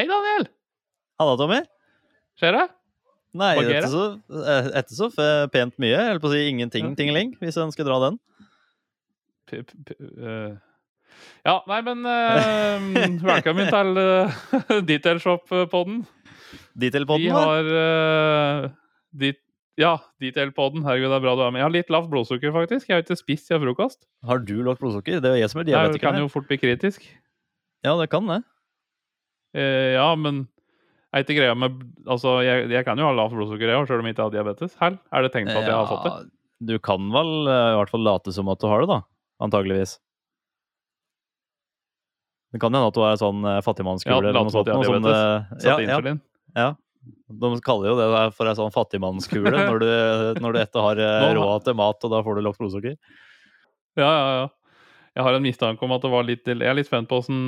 Hei, 0.00 0.06
Daniel! 0.08 0.46
Halla, 1.20 1.32
Tommy. 1.36 1.58
Skjer 2.40 2.54
det? 2.56 2.62
Nei, 3.36 3.50
Hva 3.58 3.64
etter 3.68 3.90
så, 3.92 4.04
eh, 4.32 4.68
etter 4.80 4.96
så 4.96 5.08
pent 5.52 5.74
mye. 5.76 5.90
Jeg 5.92 6.06
holdt 6.14 6.22
på 6.22 6.30
å 6.30 6.32
si 6.32 6.38
ingenting 6.48 6.86
tingling, 6.96 6.96
tingeling, 6.96 7.32
hvis 7.42 7.58
en 7.60 7.72
skal 7.74 7.84
dra 7.84 7.98
den. 8.06 8.14
P 9.44 9.58
p 9.60 9.74
p 9.90 9.96
øh. 10.00 10.54
Ja, 11.44 11.58
nei, 11.68 11.82
men 11.84 12.00
uh, 12.08 12.86
Velkommen 13.28 13.68
til 13.68 14.00
uh, 14.00 14.78
Detailshop-podden. 14.88 15.98
Detailpodden, 16.80 17.26
Vi 17.26 17.34
har 17.36 17.68
uh, 17.68 18.70
dit, 19.12 19.36
Ja, 19.76 19.98
Detail-podden. 20.24 20.86
Herregud, 20.88 21.10
det 21.12 21.18
er 21.18 21.26
bra 21.26 21.34
du 21.36 21.42
er 21.44 21.52
med. 21.52 21.60
Jeg 21.60 21.68
har 21.68 21.74
litt 21.76 21.92
lavt 21.92 22.08
blodsukker, 22.14 22.54
faktisk. 22.56 22.88
Jeg 22.88 22.96
har 22.96 23.04
ikke 23.04 23.20
spist 23.20 23.52
siden 23.52 23.66
frokost. 23.66 24.08
Har 24.24 24.40
du 24.40 24.62
lavt 24.64 24.80
blodsukker? 24.80 25.20
Det 25.20 25.34
er 25.34 25.36
jo 25.36 25.44
jeg 25.44 25.52
som 25.52 25.60
er 25.60 25.68
Det 25.92 26.00
kan 26.00 26.16
jo 26.16 26.32
fort 26.32 26.48
bli 26.48 26.56
kritisk. 26.64 27.04
Ja, 27.84 27.98
det 28.00 28.08
kan 28.08 28.32
det. 28.32 28.40
Eh, 29.56 29.94
ja, 29.96 30.08
men 30.14 30.44
er 31.10 31.24
ikke 31.24 31.34
greia 31.40 31.56
med 31.58 31.80
Altså, 32.06 32.36
jeg, 32.46 32.68
jeg 32.70 32.86
kan 32.86 32.98
jo 33.00 33.08
ha 33.08 33.14
lavt 33.16 33.34
blodsukker, 33.34 33.66
jeg 33.70 33.80
òg, 33.80 33.88
sjøl 33.88 34.02
om 34.02 34.08
jeg 34.10 34.14
ikke 34.16 34.26
har 34.28 34.34
diabetes. 34.36 34.76
Hell, 34.80 34.98
er 35.10 35.26
det 35.26 35.32
tegn 35.34 35.50
på 35.50 35.58
at 35.58 35.66
jeg 35.66 35.74
har 35.74 35.88
fått 35.90 36.06
det. 36.06 36.12
Ja, 36.12 36.68
Du 36.70 36.76
kan 36.84 37.08
vel 37.14 37.32
eh, 37.48 37.72
i 37.72 37.80
hvert 37.80 37.92
fall 37.94 38.06
late 38.06 38.34
som 38.36 38.50
at 38.52 38.62
du 38.62 38.68
har 38.70 38.84
det, 38.84 38.90
da. 38.92 39.00
Antageligvis. 39.42 39.96
Det 42.50 42.60
kan 42.62 42.74
hende 42.74 42.90
at 42.90 42.96
du 42.98 43.02
er 43.06 43.18
sånn 43.18 43.42
eh, 43.46 43.60
fattigmannskule 43.66 44.16
Ja, 44.16 44.20
eller 44.22 44.38
noe 44.38 44.54
sånt. 44.54 44.70
Noe 44.70 44.86
sånn, 44.86 45.10
ja, 45.64 45.76
ja, 45.86 46.14
ja. 46.58 46.70
De 47.30 47.48
kaller 47.64 47.92
jo 47.92 47.96
det 47.96 48.06
der 48.12 48.32
for 48.36 48.50
ei 48.50 48.56
sånn 48.58 48.72
fattigmannskule 48.74 49.52
når 49.70 49.82
du, 49.82 49.90
når 50.42 50.56
du 50.56 50.58
etter 50.60 50.84
har 50.84 51.02
råd 51.38 51.66
til 51.68 51.78
mat, 51.78 52.06
og 52.06 52.14
da 52.14 52.22
får 52.26 52.38
du 52.38 52.42
lavt 52.44 52.60
blodsukker. 52.60 52.96
Ja, 53.98 54.10
ja, 54.10 54.32
ja. 54.40 54.48
Jeg 55.18 55.26
har 55.26 55.34
en 55.34 55.42
mistanke 55.42 55.82
om 55.82 55.90
at 55.96 56.04
det 56.04 56.10
var 56.12 56.22
litt 56.22 56.46
Jeg 56.46 56.62
er 56.62 56.76
litt 56.78 56.86
spent 56.86 57.08
på 57.10 57.18
åssen 57.18 57.38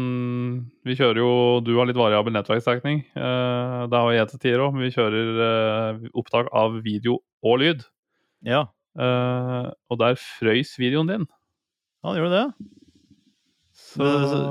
Vi 0.82 0.96
kjører 0.98 1.20
jo 1.22 1.28
Du 1.62 1.76
har 1.78 1.86
litt 1.86 1.96
variabel 2.00 2.34
nettverksdekning. 2.34 3.04
Uh, 3.14 3.86
det 3.86 4.00
har 4.02 4.12
jeg 4.16 4.30
til 4.32 4.42
tider 4.42 4.64
òg. 4.64 4.78
Vi 4.82 4.90
kjører 4.96 5.30
uh, 5.38 6.08
opptak 6.18 6.50
av 6.58 6.80
video 6.84 7.20
og 7.42 7.60
lyd. 7.64 7.84
Ja, 8.46 8.66
Uh, 8.92 9.70
og 9.88 9.96
der 10.02 10.18
frøys 10.20 10.74
videoen 10.76 11.08
din. 11.08 11.22
Ja, 12.04 12.10
den 12.12 12.18
gjorde 12.20 12.40
det. 12.42 12.66
Så, 13.72 14.04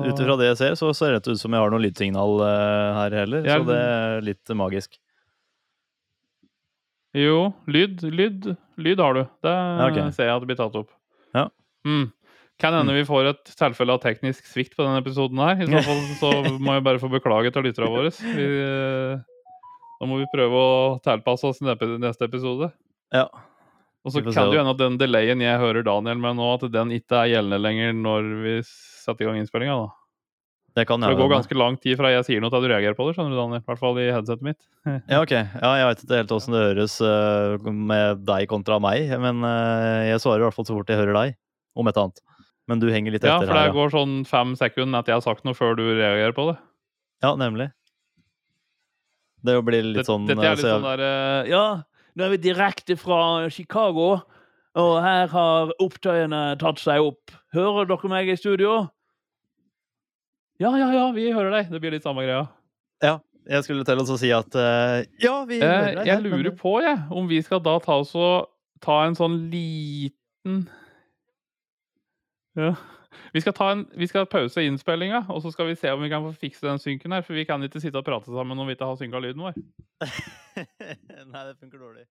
ut 0.07 0.17
ifra 0.17 0.33
det 0.39 0.47
jeg 0.47 0.57
ser, 0.57 0.73
så 0.79 0.89
ser 0.97 1.13
det 1.13 1.19
ut 1.29 1.37
som 1.37 1.53
jeg 1.53 1.61
har 1.61 1.69
noe 1.69 1.83
lydsignal 1.83 2.41
her 2.41 3.13
heller. 3.19 3.45
Jeg- 3.45 3.61
Så 3.61 3.67
det 3.69 3.77
er 3.77 4.25
litt 4.25 4.53
magisk. 4.57 4.97
Jo, 7.13 7.51
lyd, 7.67 8.01
lyd, 8.01 8.49
lyd 8.81 8.99
har 9.03 9.13
du. 9.19 9.21
Det 9.45 9.53
ok. 9.85 9.99
ser 10.15 10.25
jeg 10.29 10.35
at 10.35 10.41
det 10.41 10.49
blir 10.49 10.59
tatt 10.63 10.79
opp. 10.79 10.89
Ja. 11.35 11.45
Mm. 11.85 12.07
Kan 12.61 12.75
hende 12.77 12.93
vi 12.93 13.05
får 13.07 13.31
et 13.31 13.53
tilfelle 13.57 13.95
av 13.95 14.01
teknisk 14.03 14.45
svikt 14.45 14.75
på 14.77 14.85
denne 14.85 15.01
episoden 15.01 15.39
her. 15.41 15.61
I 15.63 15.69
så 15.69 15.81
fall 15.89 16.01
så 16.19 16.57
må 16.61 16.77
jeg 16.77 16.85
bare 16.85 17.01
få 17.01 17.09
beklage 17.09 17.53
til 17.53 17.65
lytterne 17.65 17.89
våre. 17.89 18.11
Vi, 18.11 18.49
eh, 18.65 19.21
da 20.01 20.09
må 20.09 20.19
vi 20.21 20.29
prøve 20.33 20.65
å 20.65 20.75
tilpasse 21.05 21.49
oss 21.49 21.63
neste 21.65 22.27
episode. 22.27 22.69
Ja. 23.13 23.27
Og 24.01 24.13
så 24.13 24.21
kan 24.25 24.33
det 24.33 24.57
jo 24.57 24.61
hende 24.61 24.73
at 24.73 24.81
den 24.81 24.97
delayen 24.97 25.41
jeg 25.43 25.61
hører 25.61 25.85
Daniel 25.85 26.21
med 26.21 26.37
nå, 26.39 26.53
at 26.57 26.69
den 26.73 26.93
ikke 26.95 27.19
er 27.19 27.35
gjeldende 27.35 27.59
lenger 27.61 27.97
når 27.97 28.29
vi 28.45 28.53
setter 28.65 29.25
i 29.25 29.29
gang 29.29 29.41
innspillinga. 29.41 29.75
da. 29.83 29.89
Det 30.71 30.85
kan 30.87 31.03
For 31.03 31.11
det 31.11 31.19
går 31.19 31.33
ganske 31.33 31.57
lang 31.59 31.75
tid 31.83 31.97
fra 31.99 32.13
jeg 32.13 32.23
sier 32.29 32.41
noe 32.41 32.49
til 32.49 32.61
at 32.61 32.63
du 32.63 32.71
reagerer 32.71 32.95
på 32.95 33.05
det, 33.05 33.13
skjønner 33.17 33.33
du, 33.35 33.39
Daniel. 33.41 33.61
I 33.61 33.67
hvert 33.67 33.81
fall 33.81 33.99
i 33.99 34.07
headsetet 34.07 34.45
mitt. 34.47 34.61
Ja, 35.11 35.19
ok. 35.19 35.33
Ja, 35.35 35.71
jeg 35.81 35.89
vet 35.89 36.03
ikke 36.05 36.19
helt 36.21 36.35
åssen 36.37 36.55
det 36.55 36.63
høres 36.63 36.97
eh, 37.03 37.69
med 37.91 38.23
deg 38.29 38.47
kontra 38.49 38.79
meg, 38.81 39.11
men 39.21 39.43
eh, 39.45 40.11
jeg 40.13 40.23
svarer 40.23 40.45
i 40.45 40.47
hvert 40.47 40.57
fall 40.57 40.69
så 40.69 40.77
fort 40.77 40.93
jeg 40.93 41.01
hører 41.01 41.17
deg, 41.17 41.35
om 41.77 41.91
et 41.91 41.99
annet. 41.99 42.23
Men 42.71 42.79
du 42.79 42.87
henger 42.87 43.11
litt 43.11 43.25
etter. 43.25 43.33
Ja, 43.33 43.43
for 43.43 43.51
det 43.51 43.61
her, 43.65 43.73
går 43.75 43.91
sånn 43.91 44.17
fem 44.27 44.55
sekunder 44.55 45.01
etter 45.03 45.11
jeg 45.11 45.19
har 45.19 45.25
sagt 45.25 45.43
noe, 45.47 45.57
før 45.57 45.75
du 45.75 45.83
reagerer 45.91 46.35
på 46.37 46.47
det. 46.51 46.57
Ja, 47.25 47.33
nemlig. 47.39 47.67
Det 49.43 49.57
blir 49.65 49.83
litt 49.89 50.07
sånn 50.07 50.27
Dette 50.29 50.39
er 50.39 50.51
eh, 50.53 50.55
litt 50.55 50.63
så 50.63 50.75
sånn 50.77 50.85
jeg- 50.85 50.99
der 51.01 51.03
eh, 51.07 51.49
Ja, 51.49 51.65
nå 52.15 52.25
er 52.25 52.29
vi 52.35 52.37
direkte 52.45 52.95
fra 52.99 53.49
Chicago, 53.49 54.21
og 54.77 54.91
her 55.03 55.27
har 55.33 55.73
opptøyene 55.81 56.57
tatt 56.61 56.79
seg 56.79 57.01
opp. 57.01 57.33
Hører 57.53 57.89
dere 57.89 58.09
meg 58.13 58.29
i 58.31 58.37
studio? 58.39 58.89
Ja, 60.61 60.71
ja, 60.77 60.91
ja, 60.93 61.11
vi 61.11 61.31
hører 61.33 61.51
deg. 61.57 61.71
Det 61.73 61.81
blir 61.81 61.91
litt 61.91 62.05
samme 62.05 62.23
greia. 62.23 62.47
Ja. 63.01 63.17
Jeg 63.49 63.65
skulle 63.65 63.83
til 63.83 63.97
å 63.97 64.17
si 64.21 64.29
at 64.29 64.53
uh, 64.53 65.01
Ja, 65.19 65.43
vi 65.49 65.57
hører 65.59 65.95
deg. 65.97 66.05
jeg 66.05 66.21
lurer 66.21 66.53
på, 66.55 66.75
jeg, 66.85 66.99
om 67.09 67.27
vi 67.27 67.41
skal 67.41 67.59
da 67.59 67.79
ta 67.81 67.97
oss 68.03 68.13
ta 68.81 68.99
en 69.07 69.17
sånn 69.17 69.49
liten 69.49 70.67
Ja. 72.59 72.75
Vi 73.31 73.41
skal, 73.43 73.53
ta 73.55 73.69
en, 73.71 73.85
vi 73.95 74.07
skal 74.07 74.25
pause 74.31 74.63
innspillinga, 74.63 75.25
og 75.31 75.41
så 75.43 75.51
skal 75.51 75.67
vi 75.69 75.75
se 75.79 75.91
om 75.91 76.01
vi 76.03 76.09
kan 76.11 76.23
få 76.23 76.31
fikse 76.39 76.63
den 76.65 76.79
synken 76.79 77.11
her. 77.15 77.23
For 77.27 77.35
vi 77.35 77.45
kan 77.47 77.63
ikke 77.63 77.81
sitte 77.83 77.99
og 77.99 78.07
prate 78.07 78.31
sammen 78.31 78.59
om 78.59 78.67
vi 78.67 78.75
ikke 78.75 78.87
har 78.87 78.99
synka 78.99 79.19
lyden 79.23 79.43
vår. 79.43 79.55
Nei, 81.31 81.43
det 81.47 81.55
funker 81.59 81.79
dårlig. 81.79 82.05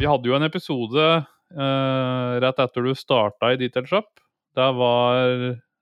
Vi 0.00 0.08
hadde 0.08 0.30
jo 0.30 0.36
en 0.36 0.46
episode 0.46 1.04
eh, 1.16 2.30
rett 2.44 2.62
etter 2.64 2.86
du 2.86 2.92
starta 2.96 3.52
i 3.52 3.60
Detail 3.60 3.88
Shop. 3.88 4.10
Det 4.56 4.70
var 4.76 5.16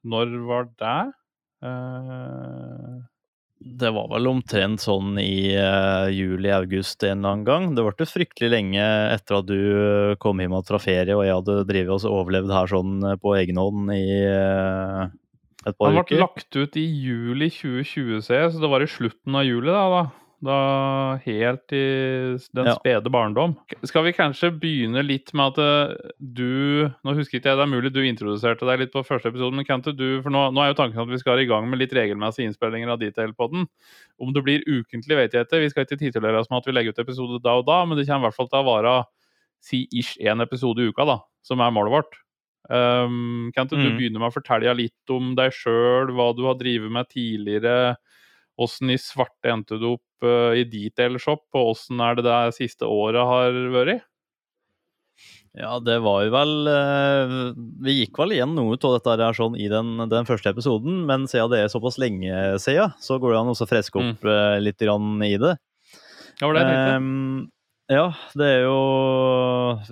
Når 0.08 0.26
var 0.46 0.64
det? 0.78 0.98
Eh, 1.62 2.67
Det 3.68 3.90
var 3.92 4.08
vel 4.12 4.28
omtrent 4.30 4.80
sånn 4.80 5.18
i 5.20 5.52
uh, 5.52 6.08
juli-august 6.08 7.04
en 7.04 7.20
eller 7.20 7.34
annen 7.34 7.46
gang. 7.46 7.66
Det 7.76 7.84
ble 7.84 8.06
fryktelig 8.08 8.50
lenge 8.52 8.84
etter 9.12 9.38
at 9.40 9.48
du 9.48 9.58
eh, 9.58 10.14
kom 10.22 10.40
hjem 10.40 10.56
fra 10.66 10.80
ferie 10.82 11.16
og 11.16 11.24
jeg 11.26 11.36
hadde 11.36 11.56
drevet 11.68 11.94
oss 11.98 12.06
og 12.08 12.22
overlevd 12.22 12.54
her 12.54 12.70
sånn 12.70 12.94
eh, 13.04 13.18
på 13.20 13.34
egen 13.38 13.60
hånd 13.60 13.92
i 13.92 14.04
uh, 14.24 15.04
et 15.66 15.76
par 15.76 15.90
uker. 15.90 15.98
han 15.98 15.98
ble 15.98 16.06
uker. 16.06 16.22
lagt 16.22 16.58
ut 16.58 16.80
i 16.80 16.86
juli 16.86 17.50
2020, 17.52 18.22
så 18.24 18.62
det 18.62 18.72
var 18.72 18.84
i 18.84 18.90
slutten 18.90 19.36
av 19.36 19.46
juli. 19.46 19.68
Da, 19.68 19.84
da. 19.92 20.02
Da 20.44 21.16
helt 21.24 21.72
i 21.74 22.38
den 22.54 22.66
Ja. 22.68 22.74
spede 22.78 23.10
barndom. 23.10 23.56
Skal 23.84 24.04
vi 24.04 24.12
kanskje 24.12 24.52
begynne 24.54 25.02
litt 25.04 25.32
med 25.34 25.58
at 25.58 25.58
eh, 25.58 26.10
du 26.20 26.86
Nå 27.04 27.14
husker 27.16 27.38
ikke 27.40 27.50
jeg, 27.50 27.56
det 27.58 27.64
er 27.66 27.72
mulig 27.72 27.92
du 27.92 28.00
introduserte 28.06 28.64
deg 28.68 28.78
litt 28.84 28.92
på 28.92 29.02
første 29.04 29.26
episode, 29.32 29.52
men 29.56 29.64
kan 29.66 29.80
ikke 29.82 29.96
du 29.98 30.22
For 30.22 30.30
nå, 30.30 30.52
nå 30.54 30.62
er 30.62 30.70
jo 30.72 30.78
tanken 30.78 31.00
at 31.02 31.08
vi 31.10 31.18
skal 31.18 31.40
i 31.42 31.48
gang 31.50 31.68
med 31.68 31.80
litt 31.80 31.92
regelmessige 31.92 32.46
innspillinger 32.46 32.88
av 32.94 33.00
Detail-podden. 33.02 33.66
Om 34.20 34.32
det 34.32 34.44
blir 34.46 34.62
ukentlig, 34.66 35.16
vet 35.16 35.32
jeg 35.34 35.46
ikke. 35.48 35.60
Vi 35.64 35.68
skal 35.74 35.84
ikke 35.88 35.98
titulere 35.98 36.38
oss 36.38 36.50
med 36.50 36.58
at 36.62 36.66
vi 36.70 36.72
legger 36.78 36.94
ut 36.94 37.02
episode 37.02 37.42
da 37.42 37.58
og 37.58 37.66
da, 37.66 37.84
men 37.84 37.98
det 37.98 38.06
kommer 38.06 38.26
i 38.26 38.30
hvert 38.30 38.38
fall 38.38 38.48
til 38.52 38.62
å 38.62 38.68
være 38.70 38.94
si 39.60 39.88
ish 39.92 40.16
én 40.22 40.40
episode 40.40 40.78
i 40.78 40.88
uka, 40.92 41.04
da, 41.04 41.18
som 41.42 41.58
er 41.60 41.70
målet 41.74 41.90
vårt. 41.98 42.14
Um, 42.70 43.50
kan 43.56 43.66
ikke 43.66 43.80
du 43.80 43.88
Mm. 43.90 43.96
begynne 43.98 44.18
med 44.20 44.28
å 44.30 44.34
fortelle 44.34 44.74
litt 44.76 45.10
om 45.10 45.34
deg 45.34 45.50
sjøl, 45.52 46.10
hva 46.12 46.30
du 46.36 46.44
har 46.44 46.54
drevet 46.54 46.90
med 46.92 47.08
tidligere? 47.08 47.96
Åssen 48.58 48.90
i 48.90 48.98
svarte 48.98 49.52
endte 49.52 49.78
du 49.78 49.92
opp 49.94 50.26
uh, 50.26 50.54
i 50.58 50.64
detailshop, 50.66 51.46
og 51.54 51.74
åssen 51.74 52.02
er 52.02 52.18
det 52.18 52.26
det 52.26 52.38
siste 52.58 52.88
året 52.90 53.22
har 53.28 53.58
vært? 53.74 54.06
Ja, 55.58 55.78
det 55.82 55.96
var 56.04 56.22
jo 56.22 56.30
vel 56.30 56.68
eh, 56.70 57.32
Vi 57.82 57.94
gikk 57.96 58.18
vel 58.20 58.36
igjen 58.36 58.52
noe 58.54 58.76
av 58.76 58.92
dette 58.94 59.16
her 59.18 59.34
sånn 59.34 59.56
i 59.58 59.66
den, 59.72 59.96
den 60.10 60.28
første 60.28 60.52
episoden, 60.52 61.00
men 61.08 61.24
siden 61.30 61.50
det 61.50 61.62
er 61.64 61.72
såpass 61.72 61.98
lenge 61.98 62.58
siden, 62.62 62.94
så 63.02 63.18
går 63.18 63.34
det 63.34 63.40
an 63.40 63.50
å 63.54 63.66
freske 63.66 63.98
opp 63.98 64.28
eh, 64.28 64.58
litt 64.62 64.78
grann 64.84 65.16
i 65.24 65.34
det. 65.40 65.56
Ja, 66.38 66.46
var 66.46 66.54
det. 66.54 66.66
Ehm, 66.68 67.48
ja, 67.88 68.06
det 68.36 68.46
er 68.46 68.64
jo 68.66 68.78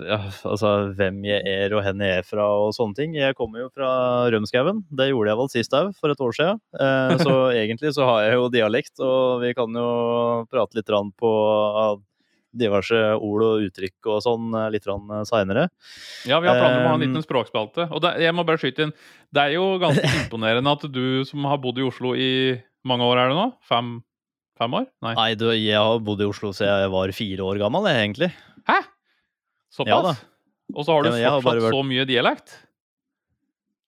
ja, 0.05 0.19
Altså, 0.45 0.73
hvem 0.97 1.23
jeg 1.25 1.41
er 1.49 1.73
og 1.73 1.81
hvor 1.81 2.03
jeg 2.03 2.19
er 2.19 2.27
fra 2.27 2.45
og 2.61 2.75
sånne 2.77 2.97
ting. 2.97 3.15
Jeg 3.17 3.37
kommer 3.37 3.63
jo 3.63 3.69
fra 3.73 3.89
Rømskauen. 4.33 4.83
Det 4.89 5.09
gjorde 5.09 5.31
jeg 5.31 5.39
vel 5.41 5.49
sist 5.53 5.77
òg, 5.77 5.93
for 5.97 6.13
et 6.13 6.21
år 6.21 6.35
siden. 6.37 6.61
Eh, 6.77 7.15
så 7.23 7.37
egentlig 7.61 7.95
så 7.97 8.05
har 8.09 8.27
jeg 8.27 8.37
jo 8.37 8.51
dialekt, 8.53 8.93
og 9.01 9.41
vi 9.41 9.55
kan 9.57 9.73
jo 9.81 9.89
prate 10.51 10.77
litt 10.77 10.93
på 11.17 11.33
diverse 12.57 12.99
ord 13.17 13.43
og 13.45 13.65
uttrykk 13.67 14.09
og 14.13 14.21
sånn 14.25 14.53
eh, 14.57 14.69
litt 14.73 14.87
seinere. 15.29 15.67
Ja, 16.29 16.39
vi 16.41 16.49
har 16.49 16.57
planer 16.59 16.81
om 16.81 16.85
å 16.85 16.93
ha 16.93 16.97
en 16.97 17.05
liten 17.05 17.25
språkspalte. 17.25 17.89
Og 17.91 18.03
det, 18.03 18.15
jeg 18.23 18.35
må 18.35 18.45
bare 18.47 18.61
skyte 18.61 18.87
inn. 18.87 18.95
Det 19.33 19.43
er 19.43 19.57
jo 19.57 19.69
ganske 19.81 20.05
imponerende 20.23 20.77
at 20.77 20.85
du 20.91 21.25
som 21.27 21.45
har 21.49 21.61
bodd 21.63 21.81
i 21.81 21.87
Oslo 21.87 22.13
i 22.17 22.31
mange 22.87 23.07
år, 23.09 23.21
er 23.21 23.33
det 23.33 23.39
nå? 23.39 23.49
Fem, 23.67 23.97
fem 24.57 24.73
år? 24.81 24.87
Nei. 25.05 25.13
Nei, 25.17 25.29
du, 25.39 25.47
jeg 25.53 25.77
har 25.77 25.99
bodd 26.03 26.21
i 26.23 26.27
Oslo 26.29 26.51
siden 26.55 26.83
jeg 26.85 26.93
var 26.93 27.13
fire 27.15 27.45
år 27.47 27.59
gammel, 27.61 27.87
jeg, 27.91 28.03
egentlig. 28.07 28.29
Hæ? 28.67 28.79
Såpass? 29.77 30.21
Ja. 30.23 30.31
Og 30.75 30.83
så 30.87 30.95
har 30.97 31.03
du 31.07 31.09
Ja, 31.15 31.35
fortsatt 31.39 31.61
vært- 31.63 31.75
så 31.77 31.83
mye 31.87 32.05
dialekt? 32.09 32.55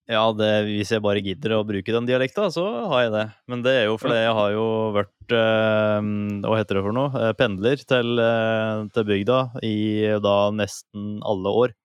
Ja, 0.10 0.24
det, 0.34 0.48
hvis 0.66 0.90
jeg 0.90 1.04
bare 1.06 1.22
gidder 1.22 1.54
å 1.60 1.66
bruke 1.68 1.94
den 1.94 2.08
dialekta, 2.10 2.48
så 2.50 2.64
har 2.90 3.04
jeg 3.04 3.12
det. 3.14 3.26
Men 3.52 3.62
det 3.62 3.74
er 3.78 3.84
jo 3.92 3.98
fordi 4.02 4.16
jeg 4.18 4.34
har 4.34 4.52
jo 4.56 4.64
vært 4.96 5.34
eh, 5.38 6.08
Hva 6.48 6.56
heter 6.58 6.80
det 6.80 6.84
for 6.88 6.96
noe? 6.98 7.12
Eh, 7.14 7.34
pendler 7.38 7.84
til, 7.86 8.16
eh, 8.24 8.88
til 8.96 9.06
bygda 9.06 9.38
i 9.62 9.76
da 10.24 10.38
nesten 10.56 11.20
alle 11.22 11.54
år. 11.62 11.76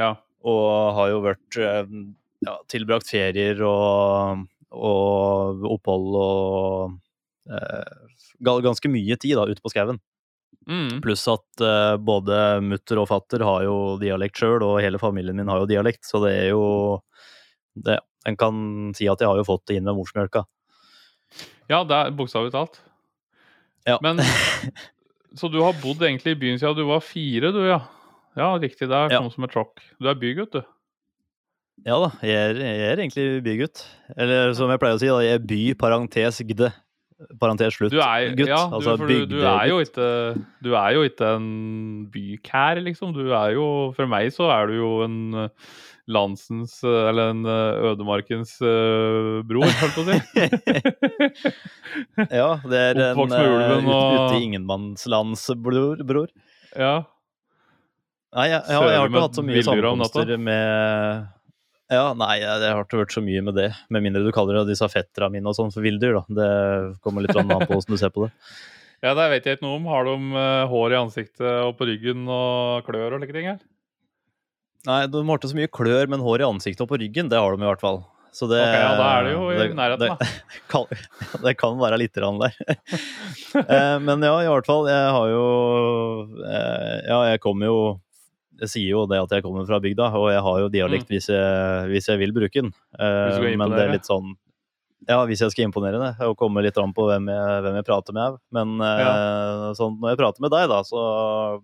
Ja. 0.00 0.14
Og 0.44 0.94
har 0.96 1.10
jo 1.12 1.20
vært 1.26 1.58
eh, 1.60 1.92
ja, 2.48 2.56
tilbrakt 2.72 3.12
ferier 3.12 3.60
og, 3.68 4.46
og 4.72 5.68
opphold 5.76 6.16
og 6.16 6.96
ganske 8.44 8.88
mye 8.90 9.16
tid 9.20 9.36
da 9.38 9.46
ute 9.50 9.62
på 9.64 9.72
skauen. 9.72 9.98
Mm. 10.68 11.00
Pluss 11.04 11.26
at 11.28 11.60
eh, 11.60 11.96
både 12.00 12.38
mutter 12.64 13.00
og 13.02 13.08
fatter 13.10 13.42
har 13.44 13.64
jo 13.66 13.74
dialekt 14.00 14.38
sjøl, 14.40 14.62
og 14.64 14.80
hele 14.80 15.00
familien 15.02 15.36
min 15.36 15.50
har 15.52 15.60
jo 15.60 15.68
dialekt, 15.68 16.04
så 16.08 16.22
det 16.24 16.32
er 16.38 16.48
jo 16.54 16.64
det, 17.74 17.98
En 18.24 18.36
kan 18.40 18.92
si 18.96 19.04
at 19.10 19.20
jeg 19.20 19.28
har 19.28 19.36
jo 19.36 19.44
fått 19.44 19.66
det 19.68 19.76
inn 19.76 19.84
med 19.84 19.98
morsmjølka. 19.98 20.44
Ja, 21.68 21.82
det 21.84 21.96
er 21.96 22.14
bokstavelig 22.16 22.54
talt. 22.54 22.78
Ja. 23.84 23.98
Men 24.00 24.22
Så 25.36 25.50
du 25.50 25.58
har 25.60 25.74
bodd 25.82 26.00
egentlig 26.06 26.36
i 26.36 26.38
byen 26.38 26.60
siden 26.62 26.76
du 26.78 26.84
var 26.86 27.02
fire, 27.04 27.50
du, 27.52 27.58
ja? 27.66 27.80
Ja, 28.38 28.52
riktig. 28.62 28.86
Det 28.88 29.00
Ja. 29.12 29.18
noe 29.20 29.32
som 29.34 29.44
et 29.44 29.52
sjokk. 29.52 29.82
Du 30.00 30.08
er 30.08 30.14
bygutt, 30.14 30.54
du. 30.54 30.62
Ja 31.84 31.96
da, 31.98 32.12
jeg 32.22 32.38
er, 32.38 32.60
jeg 32.62 32.84
er 32.86 33.00
egentlig 33.02 33.26
bygutt. 33.44 33.82
Eller 34.16 34.54
som 34.54 34.70
jeg 34.70 34.78
pleier 34.78 34.94
å 34.94 35.00
si, 35.02 35.10
da, 35.10 35.18
jeg 35.26 35.40
er 35.40 35.44
by, 35.50 35.60
parentes 35.78 36.38
gde. 36.46 36.70
Parentes 37.40 37.74
slutt. 37.78 37.92
Du 37.94 38.00
er, 38.02 38.30
gutt. 38.36 38.48
ja, 38.50 38.60
du, 38.68 38.74
altså 38.78 38.94
du, 39.00 39.14
du 39.30 39.38
er 39.46 39.66
jo 39.70 39.80
ikke 39.84 40.08
Du 40.64 40.70
er 40.78 40.94
jo 40.96 41.02
ikke 41.08 41.30
en 41.38 41.48
bykær, 42.12 42.80
liksom. 42.84 43.12
Du 43.16 43.32
er 43.32 43.54
jo 43.56 43.66
For 43.96 44.06
meg 44.10 44.30
så 44.34 44.48
er 44.54 44.70
du 44.70 44.76
jo 44.78 44.90
en 45.06 45.16
eh, 45.44 45.72
landsens 46.14 46.76
eh, 46.84 47.00
Eller 47.10 47.32
en 47.32 47.42
eh, 47.48 47.88
ødemarkens 47.92 48.56
uh, 48.60 49.40
bror, 49.48 49.64
holdt 49.80 49.96
på 49.96 50.04
å 50.04 50.06
si. 50.10 50.18
Ja, 52.40 52.48
det 52.64 52.80
er 52.90 53.02
en 53.10 53.18
uh, 53.18 53.88
ute 53.88 53.88
ut 53.88 54.36
i 54.38 54.44
ingenmannslandsbror. 54.50 56.04
Bror. 56.06 56.30
ja. 56.76 56.96
Nei, 58.34 58.48
jeg, 58.50 58.64
jeg, 58.66 58.74
har- 58.74 58.88
jeg 58.90 58.98
har 58.98 59.06
ikke 59.12 59.20
hatt 59.22 59.36
så 59.38 59.42
mye 59.46 59.60
sammenkomster 59.62 60.30
med 60.42 61.26
Ja, 61.94 62.04
nei, 62.18 62.34
jeg, 62.42 62.60
jeg 62.64 62.74
har 62.74 62.84
ikke 62.86 63.00
vært 63.04 63.14
så 63.16 63.22
mye 63.24 63.42
med 63.46 63.56
det. 63.58 63.68
Med 63.94 64.04
mindre 64.04 64.22
du 64.26 64.30
kaller 64.34 64.60
det 64.60 64.72
disse 64.74 64.88
fetterne 64.92 65.30
mine 65.36 65.50
og 65.50 65.56
sånn 65.58 65.70
for 65.74 65.84
villdyr, 65.86 66.18
da. 66.20 66.24
Det 66.40 66.48
kommer 67.04 67.24
litt 67.24 67.36
an 67.38 67.48
på 67.54 67.60
hvordan 67.70 67.94
du 67.94 68.00
ser 68.00 68.12
på 68.14 68.26
det. 68.26 68.32
ja, 69.06 69.12
det 69.18 69.28
vet 69.32 69.46
jeg 69.48 69.58
ikke 69.58 69.66
noe 69.68 69.78
om. 69.80 69.86
Har 69.92 70.08
de 70.08 70.16
eh, 70.42 70.64
hår 70.72 70.94
i 70.96 71.00
ansiktet 71.02 71.46
og 71.68 71.76
på 71.80 71.88
ryggen 71.92 72.26
og 72.30 72.84
klør 72.88 73.16
og 73.16 73.22
slike 73.24 73.36
ting? 73.38 73.48
her? 73.52 73.62
Nei, 74.84 74.98
de 75.08 75.22
har 75.24 75.38
ikke 75.40 75.48
så 75.54 75.56
mye 75.56 75.70
klør, 75.72 76.10
men 76.12 76.20
hår 76.24 76.42
i 76.44 76.48
ansiktet 76.50 76.84
og 76.84 76.90
på 76.90 76.98
ryggen, 77.00 77.30
det 77.32 77.38
har 77.40 77.54
de 77.56 77.64
i 77.64 77.68
hvert 77.70 77.80
fall. 77.84 78.02
Så 78.34 78.48
det, 78.50 78.58
Ok, 78.60 78.74
ja, 78.74 78.88
da 78.98 79.04
er 79.14 79.24
det 79.28 79.32
jo 79.36 79.42
i 79.46 79.56
det- 79.60 79.76
nærheten, 79.78 80.10
da. 80.10 80.16
det, 80.18 80.58
kan, 80.72 80.88
det 81.46 81.52
kan 81.60 81.76
være 81.78 82.00
litt 82.02 82.16
grann 82.18 82.40
der. 82.42 82.56
Eh, 83.54 83.98
men 84.02 84.18
ja, 84.26 84.32
i 84.42 84.48
hvert 84.50 84.66
fall. 84.66 84.88
Jeg 84.90 85.10
har 85.14 85.28
jo 85.30 85.42
eh, 86.42 86.96
Ja, 87.06 87.18
jeg 87.30 87.38
kom 87.44 87.62
jo 87.62 87.76
Jeg 88.62 88.70
sier 88.70 88.92
jo 88.92 89.02
det 89.10 89.18
at 89.18 89.34
jeg 89.34 89.44
kommer 89.44 89.66
fra 89.66 89.80
bygda, 89.82 90.12
og 90.14 90.30
jeg 90.30 90.46
har 90.46 90.62
jo 90.62 90.70
dialekt 90.72 91.10
hvis, 91.10 91.28
jeg, 91.32 91.90
hvis 91.90 92.08
jeg 92.10 92.20
vil 92.20 92.34
bruke 92.36 92.62
den. 92.62 92.72
Mm. 92.94 93.36
Skal 93.36 93.60
men 93.60 93.74
det 93.74 93.82
er 93.82 93.94
litt 93.96 94.08
sånn 94.08 94.34
Ja, 95.08 95.18
hvis 95.28 95.42
jeg 95.42 95.52
skal 95.52 95.66
imponere 95.66 95.98
det, 96.00 96.12
og 96.24 96.36
komme 96.40 96.62
litt 96.64 96.78
an 96.80 96.94
på 96.96 97.08
hvem 97.08 97.26
jeg, 97.28 97.56
hvem 97.66 97.78
jeg 97.80 97.86
prater 97.88 98.16
med. 98.16 98.38
Men 98.54 98.78
eh, 98.80 99.66
sånn, 99.76 99.98
når 100.00 100.14
jeg 100.14 100.20
prater 100.22 100.44
med 100.46 100.54
deg, 100.54 100.68
da, 100.70 100.78
så 100.86 101.02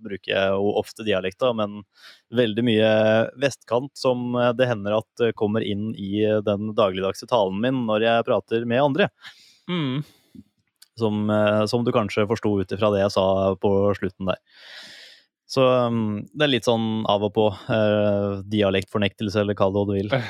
bruker 0.03 0.35
jeg 0.35 0.51
jo 0.57 0.75
ofte 0.83 1.07
dialekta, 1.07 1.55
men 1.57 1.81
veldig 2.37 2.67
mye 2.67 2.91
vestkant 3.41 3.95
som 3.97 4.35
eh, 4.37 4.53
det 4.59 4.69
hender 4.69 4.99
at 4.99 5.27
kommer 5.39 5.65
inn 5.65 5.93
i 5.95 6.27
den 6.45 6.75
dagligdagse 6.77 7.31
talen 7.31 7.63
min 7.63 7.85
når 7.89 8.09
jeg 8.09 8.29
prater 8.29 8.69
med 8.69 8.85
andre. 8.91 9.09
Mm. 9.71 10.03
Som, 11.01 11.31
som 11.71 11.85
du 11.87 11.95
kanskje 11.97 12.27
forsto 12.29 12.59
ut 12.61 12.73
ifra 12.75 12.91
det 12.93 13.07
jeg 13.07 13.13
sa 13.15 13.25
på 13.57 13.71
slutten 13.97 14.35
der. 14.35 14.41
Så 15.51 15.65
um, 15.67 16.21
det 16.31 16.47
er 16.47 16.53
litt 16.53 16.69
sånn 16.69 17.03
av 17.11 17.25
og 17.27 17.35
på. 17.35 17.49
Uh, 17.67 18.41
dialektfornektelse, 18.47 19.43
eller 19.43 19.59
kall 19.59 19.75
det 19.75 19.83
hva 19.83 19.89
du 19.91 19.97
vil. 19.99 20.15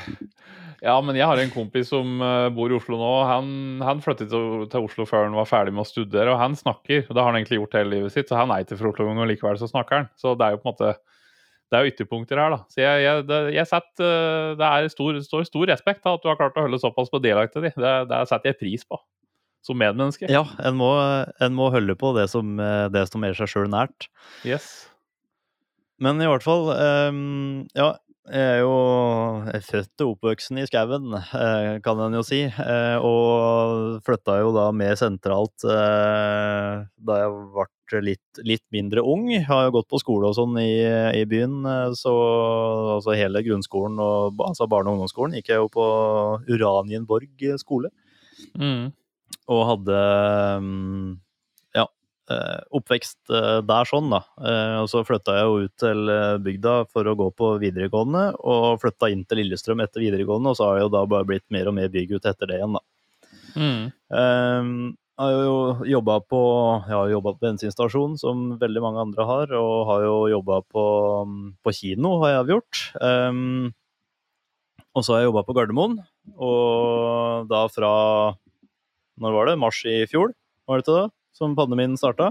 Ja, 0.80 0.94
men 1.04 1.16
jeg 1.18 1.28
har 1.28 1.36
en 1.36 1.52
kompis 1.52 1.90
som 1.92 2.22
eh, 2.24 2.46
bor 2.56 2.72
i 2.72 2.76
Oslo 2.78 2.96
nå. 2.96 3.08
Han, 3.28 3.48
han 3.84 4.00
flyttet 4.00 4.30
til, 4.32 4.64
til 4.72 4.86
Oslo 4.86 5.04
før 5.08 5.26
han 5.26 5.36
var 5.36 5.48
ferdig 5.48 5.74
med 5.76 5.84
å 5.84 5.88
studere, 5.88 6.32
og 6.32 6.40
han 6.40 6.56
snakker. 6.56 7.04
og 7.04 7.12
Det 7.12 7.20
har 7.20 7.28
han 7.28 7.36
egentlig 7.36 7.58
gjort 7.60 7.76
hele 7.76 7.92
livet 7.98 8.14
sitt, 8.14 8.30
så 8.30 8.38
han 8.40 8.52
er 8.54 8.64
ikke 8.64 8.78
fra 8.80 8.88
Oslo 8.88 9.04
engang, 9.04 9.26
og 9.26 9.28
likevel 9.28 9.60
så 9.60 9.68
snakker 9.68 9.98
han. 9.98 10.08
Så 10.16 10.32
det 10.40 10.46
er 10.46 10.56
jo 10.56 10.62
på 10.62 10.68
en 10.68 10.72
måte 10.72 10.94
det 11.70 11.78
er 11.78 11.84
jo 11.84 11.92
ytterpunkter 11.92 12.40
her, 12.40 12.50
da. 12.50 12.64
Så 12.72 12.80
jeg, 12.80 13.02
jeg, 13.04 13.24
det, 13.28 13.36
jeg 13.54 13.70
setter, 13.70 14.08
eh, 14.08 14.54
det 14.58 14.70
er 14.72 14.88
stor, 14.90 15.20
stor, 15.22 15.44
stor 15.46 15.70
respekt 15.70 16.08
av 16.08 16.16
at 16.16 16.24
du 16.24 16.30
har 16.32 16.40
klart 16.40 16.56
å 16.58 16.64
holde 16.64 16.80
såpass 16.82 17.12
på 17.12 17.20
dialekten 17.22 17.68
din. 17.68 17.76
Det, 17.76 17.92
det 18.10 18.24
setter 18.32 18.54
jeg 18.54 18.62
pris 18.64 18.88
på 18.88 18.98
som 19.60 19.76
medmenneske. 19.76 20.24
Ja, 20.32 20.46
en 20.64 20.78
må, 20.80 20.88
en 21.44 21.52
må 21.52 21.68
holde 21.70 21.92
på 22.00 22.14
det 22.16 22.30
som, 22.32 22.56
det 22.56 23.04
som 23.12 23.28
er 23.28 23.36
seg 23.36 23.52
sjøl 23.52 23.68
nært. 23.68 24.08
Yes. 24.48 24.88
Men 26.00 26.20
i 26.22 26.28
hvert 26.30 26.44
fall 26.46 26.70
um, 26.72 27.66
Ja, 27.76 27.90
jeg 28.30 28.46
er 28.46 28.60
jo 28.62 28.74
født 29.66 30.02
og 30.04 30.10
oppvoksen 30.14 30.60
i 30.60 30.66
skauen, 30.68 31.08
eh, 31.18 31.78
kan 31.82 31.98
en 32.04 32.14
jo 32.14 32.20
si. 32.22 32.44
eh, 32.46 32.96
og 33.02 33.96
flytta 34.06 34.36
jo 34.44 34.52
da 34.54 34.68
mer 34.76 34.94
sentralt 35.00 35.64
eh, 35.66 36.84
da 37.00 37.16
jeg 37.24 37.32
ble 37.90 38.02
litt, 38.06 38.40
litt 38.46 38.62
mindre 38.70 39.02
ung. 39.02 39.24
Har 39.48 39.64
jo 39.66 39.72
gått 39.80 39.88
på 39.90 39.98
skole 39.98 40.30
og 40.30 40.36
sånn 40.38 40.54
i, 40.62 40.68
i 41.18 41.24
byen, 41.26 41.58
så 41.98 42.12
altså 43.00 43.16
hele 43.18 43.42
grunnskolen 43.42 43.98
og 43.98 44.38
altså 44.46 44.68
barne- 44.70 44.92
og 44.92 45.00
ungdomsskolen 45.00 45.34
gikk 45.40 45.50
jeg 45.50 45.58
jo 45.64 45.66
på 45.74 45.88
Uranienborg 46.52 47.48
skole 47.58 47.90
Mm. 48.56 48.92
og 49.52 49.66
hadde 49.72 49.98
eh, 49.98 50.70
oppvekst 52.80 53.30
eh, 53.36 53.60
der 53.68 53.88
sånn, 53.88 54.10
da. 54.12 54.22
Eh, 54.42 54.76
Og 54.82 54.88
så 54.92 55.04
flytta 55.06 55.36
jeg 55.38 55.46
jo 55.46 55.58
ut 55.68 55.74
til 55.80 56.10
eh, 56.12 56.38
bygda 56.42 56.74
for 56.90 57.06
å 57.06 57.16
gå 57.18 57.28
på 57.38 57.52
videregående, 57.62 58.24
og 58.40 58.80
flytta 58.82 59.12
inn 59.14 59.22
til 59.28 59.42
Lillestrøm 59.44 59.84
etter 59.84 60.02
videregående, 60.02 60.50
og 60.52 60.58
så 60.58 60.70
har 60.70 60.80
jeg 60.80 60.88
jo 60.88 60.94
da 60.96 61.04
bare 61.14 61.28
blitt 61.28 61.46
mer 61.54 61.70
og 61.70 61.76
mer 61.78 61.92
bygutt 61.92 62.26
etter 62.26 62.50
det 62.50 62.58
igjen, 62.60 62.74
da. 62.80 62.82
Mm. 63.54 63.84
Eh, 64.16 64.72
Jeg 65.20 65.34
har 65.36 65.42
jo 65.44 65.56
jobba 65.84 66.14
på, 66.24 66.38
jeg 66.88 66.96
har 66.96 67.10
jobbet 67.12 67.36
på 67.36 67.44
bensinstasjon, 67.44 68.14
som 68.16 68.54
veldig 68.56 68.80
mange 68.80 69.02
andre 69.02 69.26
har, 69.28 69.50
og 69.52 69.82
har 69.90 70.04
jo 70.06 70.14
jobba 70.32 70.62
på, 70.64 70.84
på 71.60 71.72
kino, 71.76 72.14
har 72.22 72.30
jeg 72.38 72.54
gjort. 72.54 72.80
Um, 73.04 73.74
og 74.96 75.04
så 75.04 75.12
har 75.12 75.20
jeg 75.20 75.28
jobba 75.28 75.42
på 75.44 75.56
Gardermoen, 75.58 75.98
og 76.40 77.44
da 77.52 77.66
fra 77.68 77.90
Når 79.20 79.36
var 79.36 79.50
det? 79.50 79.58
Mars 79.60 79.82
i 79.84 79.98
fjor, 80.08 80.32
var 80.64 80.80
det 80.80 80.86
ikke 80.86 80.96
det? 81.02 81.12
Som 81.36 81.52
pandemien 81.58 82.00
starta? 82.00 82.30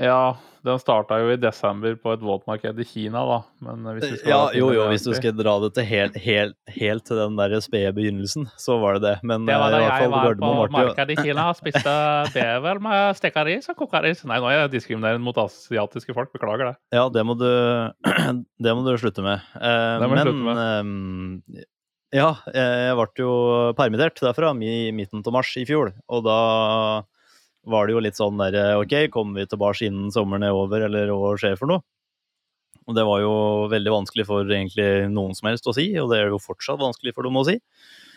Ja, 0.00 0.36
den 0.64 0.80
starta 0.80 1.16
jo 1.22 1.30
i 1.32 1.38
desember 1.40 1.94
på 2.00 2.12
et 2.12 2.22
våtmarked 2.24 2.80
i 2.82 2.84
Kina, 2.88 3.22
da. 3.28 3.36
Men 3.64 3.86
hvis 3.96 4.10
vi 4.10 4.18
skal 4.20 4.30
Ja, 4.32 4.40
jo, 4.56 4.68
jo, 4.76 4.84
hvis 4.90 5.04
du 5.06 5.12
skal 5.16 5.32
dra 5.36 5.54
det 5.62 5.70
til 5.76 5.86
helt, 5.88 6.18
helt, 6.20 6.56
helt 6.74 7.06
til 7.08 7.20
den 7.20 7.38
der 7.38 7.54
spede 7.64 7.92
begynnelsen, 7.96 8.48
så 8.60 8.76
var 8.82 8.98
det 8.98 9.02
det. 9.06 9.14
Men 9.24 9.46
Det 9.48 9.56
var 9.56 9.72
det, 9.72 9.80
i 9.80 9.86
hvert 9.86 9.94
jeg 9.94 10.04
fall 10.04 10.14
var 10.16 10.40
på 10.42 10.76
markedet 10.76 11.16
i 11.16 11.18
Kina 11.24 11.46
og 11.52 11.58
spiste 11.60 11.96
bever 12.34 12.82
med 12.84 13.16
stekaris 13.20 13.70
og 13.72 13.80
kokaris. 13.80 14.24
Nei, 14.28 14.40
nå 14.40 14.50
er 14.50 14.58
jeg 14.58 14.74
diskriminerende 14.76 15.24
mot 15.24 15.40
asiatiske 15.40 16.16
folk. 16.16 16.32
Beklager 16.36 16.72
det. 16.72 16.76
Ja, 16.96 17.08
det 17.12 17.24
må 17.26 17.36
du, 17.40 17.48
det 18.64 18.76
må 18.76 18.84
du 18.84 18.92
slutte 19.00 19.24
med. 19.24 19.44
Eh, 19.56 19.96
Det 20.00 20.08
må 20.10 20.20
jeg 20.20 20.32
men 20.32 20.64
slutte 20.64 21.60
eh, 21.60 21.68
ja, 22.10 22.32
jeg 22.50 22.94
ble 22.98 23.22
jo 23.22 23.32
permittert 23.78 24.18
derfra 24.18 24.50
i 24.66 24.90
midten 24.90 25.22
av 25.22 25.34
mars 25.36 25.52
i 25.60 25.62
fjor, 25.68 25.92
og 26.10 26.24
da 26.26 26.38
var 27.68 27.86
det 27.86 27.94
jo 27.94 28.02
litt 28.02 28.18
sånn 28.18 28.40
der 28.40 28.78
OK, 28.80 28.94
kommer 29.12 29.42
vi 29.42 29.50
tilbake 29.50 29.88
innen 29.88 30.12
sommeren 30.14 30.46
er 30.46 30.56
over, 30.56 30.86
eller 30.86 31.12
hva 31.12 31.34
skjer 31.40 31.58
for 31.60 31.70
noe? 31.70 31.84
Og 32.88 32.96
det 32.96 33.04
var 33.06 33.20
jo 33.22 33.34
veldig 33.70 33.92
vanskelig 33.92 34.26
for 34.26 34.48
egentlig 34.48 34.88
noen 35.12 35.36
som 35.38 35.50
helst 35.50 35.68
å 35.70 35.74
si, 35.76 35.86
og 36.00 36.10
det 36.10 36.18
er 36.18 36.32
jo 36.32 36.40
fortsatt 36.42 36.80
vanskelig 36.80 37.14
for 37.14 37.26
dem 37.26 37.38
å 37.38 37.44
si. 37.46 37.58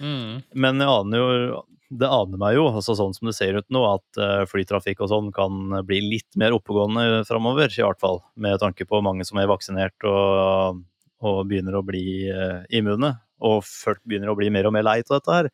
Mm. 0.01 0.41
Men 0.57 0.81
jeg 0.81 0.89
aner 0.89 1.21
jo, 1.21 1.59
det 1.93 2.09
aner 2.09 2.41
meg 2.41 2.55
jo, 2.57 2.65
altså 2.71 2.95
sånn 2.97 3.13
som 3.13 3.29
det 3.29 3.35
ser 3.37 3.59
ut 3.59 3.67
nå, 3.73 3.83
at 3.91 4.21
eh, 4.21 4.45
flytrafikk 4.49 5.03
og 5.03 5.11
sånn 5.11 5.29
kan 5.35 5.83
bli 5.85 5.99
litt 6.15 6.39
mer 6.39 6.55
oppegående 6.57 7.21
framover, 7.29 7.69
i 7.69 7.85
hvert 7.85 8.01
fall. 8.01 8.23
Med 8.33 8.57
tanke 8.63 8.87
på 8.89 9.03
mange 9.05 9.27
som 9.27 9.37
er 9.41 9.51
vaksinert 9.51 10.07
og, 10.09 10.81
og 11.21 11.43
begynner 11.51 11.77
å 11.77 11.85
bli 11.85 12.05
eh, 12.31 12.63
immune. 12.79 13.13
Og 13.43 13.61
folk 13.67 14.01
begynner 14.07 14.31
å 14.31 14.37
bli 14.39 14.49
mer 14.53 14.69
og 14.69 14.73
mer 14.73 14.87
lei 14.87 15.01
av 15.03 15.17
dette 15.17 15.37
her. 15.37 15.51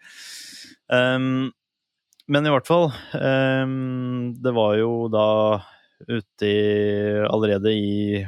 Ehm, 0.93 1.49
men 2.29 2.45
i 2.45 2.51
hvert 2.53 2.67
fall, 2.69 2.91
ehm, 3.17 4.35
det 4.41 4.53
var 4.55 4.75
jo 4.77 5.07
da 5.11 5.27
ute 6.07 6.45
i 6.47 6.59
Allerede 7.27 7.73
i 7.73 8.21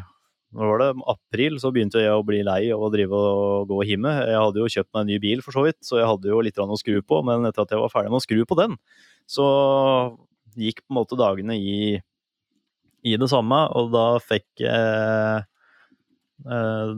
når 0.51 0.67
var 0.67 0.81
det, 0.81 0.87
april 1.07 1.57
så 1.63 1.69
begynte 1.71 2.01
jeg 2.01 2.11
å 2.11 2.25
bli 2.27 2.41
lei 2.43 2.65
av 2.75 2.81
å 2.83 2.89
drive 2.91 3.15
og 3.15 3.69
gå 3.69 3.77
hjemme. 3.87 4.11
Jeg 4.27 4.35
hadde 4.35 4.59
jo 4.59 4.71
kjøpt 4.73 4.89
meg 4.91 5.05
en 5.05 5.09
ny 5.13 5.19
bil, 5.23 5.43
for 5.45 5.55
så 5.55 5.63
vidt, 5.63 5.79
så 5.87 6.01
jeg 6.01 6.09
hadde 6.09 6.27
jo 6.27 6.41
litt 6.43 6.59
å 6.59 6.79
skru 6.79 6.97
på. 7.07 7.21
Men 7.23 7.47
etter 7.47 7.63
at 7.63 7.71
jeg 7.71 7.79
var 7.79 7.93
ferdig 7.93 8.11
med 8.11 8.19
å 8.19 8.25
skru 8.25 8.41
på 8.43 8.57
den, 8.59 8.75
så 9.31 9.45
gikk 10.59 10.83
på 10.83 10.91
en 10.91 10.97
måte 10.99 11.19
dagene 11.19 11.55
i, 11.55 11.95
i 13.07 13.15
det 13.15 13.31
samme. 13.31 13.61
Og 13.79 13.93
da 13.95 14.05
fikk 14.19 14.65
eh, 14.67 15.47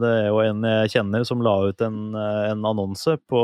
Det 0.01 0.09
er 0.09 0.27
jo 0.31 0.41
en 0.41 0.65
jeg 0.71 0.95
kjenner 0.95 1.29
som 1.29 1.45
la 1.45 1.53
ut 1.69 1.85
en, 1.85 2.01
en 2.17 2.67
annonse 2.73 3.19
på, 3.29 3.43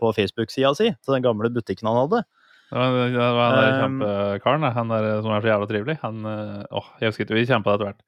på 0.00 0.12
Facebook-sida 0.16 0.72
si 0.76 0.90
til 0.92 1.16
den 1.16 1.24
gamle 1.24 1.50
butikken 1.52 1.90
han 1.90 2.00
hadde. 2.04 2.24
Det 2.70 2.80
var, 2.80 2.96
det 3.12 3.30
var 3.36 3.44
han 3.44 3.58
der 3.58 3.74
Um, 3.74 3.80
kjempekaren 3.82 4.64
han 4.74 4.92
der 4.92 5.08
som 5.22 5.34
er 5.34 5.44
så 5.44 5.50
jævla 5.52 5.68
trivelig. 5.70 5.96
Han, 6.02 6.24
eh, 6.26 6.62
åh, 6.74 6.88
jeg 7.00 7.12
husker 7.12 7.26
ikke, 7.26 7.36
vi 7.36 7.46
kjempa 7.46 7.74
etter 7.74 7.90
hvert. 7.90 8.02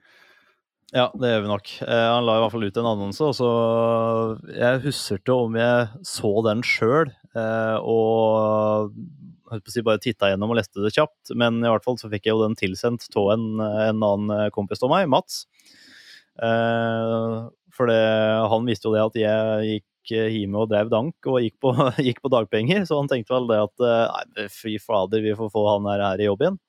Ja, 0.95 1.09
det 1.19 1.31
gjør 1.33 1.45
vi 1.45 1.51
nok. 1.51 1.71
Eh, 1.83 2.07
han 2.15 2.27
la 2.27 2.37
i 2.39 2.43
hvert 2.45 2.55
fall 2.55 2.67
ut 2.67 2.81
en 2.81 2.89
annonse, 2.93 3.27
og 3.27 3.35
så 3.37 3.51
Jeg 4.55 4.83
husker 4.87 5.21
ikke 5.21 5.39
om 5.45 5.59
jeg 5.59 5.89
så 6.07 6.33
den 6.47 6.63
sjøl, 6.67 7.11
eh, 7.35 7.77
og 7.83 8.95
holdt 9.51 9.67
på 9.67 9.71
å 9.71 9.75
si 9.75 9.85
bare 9.87 10.03
titta 10.03 10.31
gjennom 10.33 10.55
og 10.55 10.59
leste 10.59 10.83
det 10.83 10.95
kjapt, 10.95 11.35
men 11.39 11.61
i 11.63 11.71
hvert 11.71 11.85
fall 11.87 11.99
så 12.01 12.11
fikk 12.11 12.27
jeg 12.27 12.35
jo 12.35 12.43
den 12.43 12.59
tilsendt 12.59 13.07
av 13.15 13.35
en, 13.37 13.47
en 13.61 14.07
annen 14.09 14.55
kompis 14.55 14.83
av 14.83 14.91
meg, 14.95 15.11
Mats. 15.11 15.45
Eh, 16.43 17.37
for 17.77 17.91
det, 17.91 18.03
han 18.51 18.67
visste 18.67 18.89
jo 18.89 18.95
det 18.97 19.05
at 19.05 19.21
jeg 19.21 19.69
gikk 19.75 19.87
gikk 20.07 20.17
eh, 20.17 20.31
hjemme 20.33 20.63
og 20.63 20.71
drev 20.71 20.91
dank 20.91 21.27
og 21.27 21.41
gikk 21.43 21.59
på, 21.61 21.73
gikk 22.07 22.23
på 22.23 22.31
dagpenger, 22.33 22.85
så 22.87 23.01
han 23.01 23.09
tenkte 23.09 23.35
vel 23.35 23.49
det 23.51 23.59
at 23.65 23.83
eh, 23.83 24.23
nei, 24.37 24.47
fy 24.49 24.79
fader, 24.79 25.23
vi 25.23 25.35
får 25.37 25.51
få 25.51 25.67
han 25.73 25.91
her, 25.91 26.05
her 26.11 26.21
i 26.21 26.29
jobb 26.31 26.43
igjen. 26.43 26.61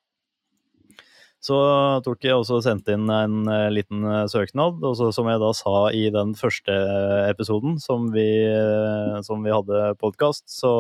Så 1.47 1.55
tok 2.03 2.25
jeg 2.25 2.33
også 2.33 2.63
sendte 2.65 2.95
inn 2.97 3.07
en 3.13 3.47
eh, 3.47 3.69
liten 3.71 4.03
søknad, 4.29 4.81
og 4.81 4.97
så, 4.97 5.11
som 5.13 5.29
jeg 5.29 5.41
da 5.41 5.53
sa 5.55 5.75
i 5.93 6.07
den 6.13 6.33
første 6.35 6.73
episoden 7.29 7.77
som 7.79 8.09
vi, 8.11 8.27
som 9.23 9.45
vi 9.45 9.53
hadde 9.53 9.93
podkast, 10.01 10.47
så 10.49 10.73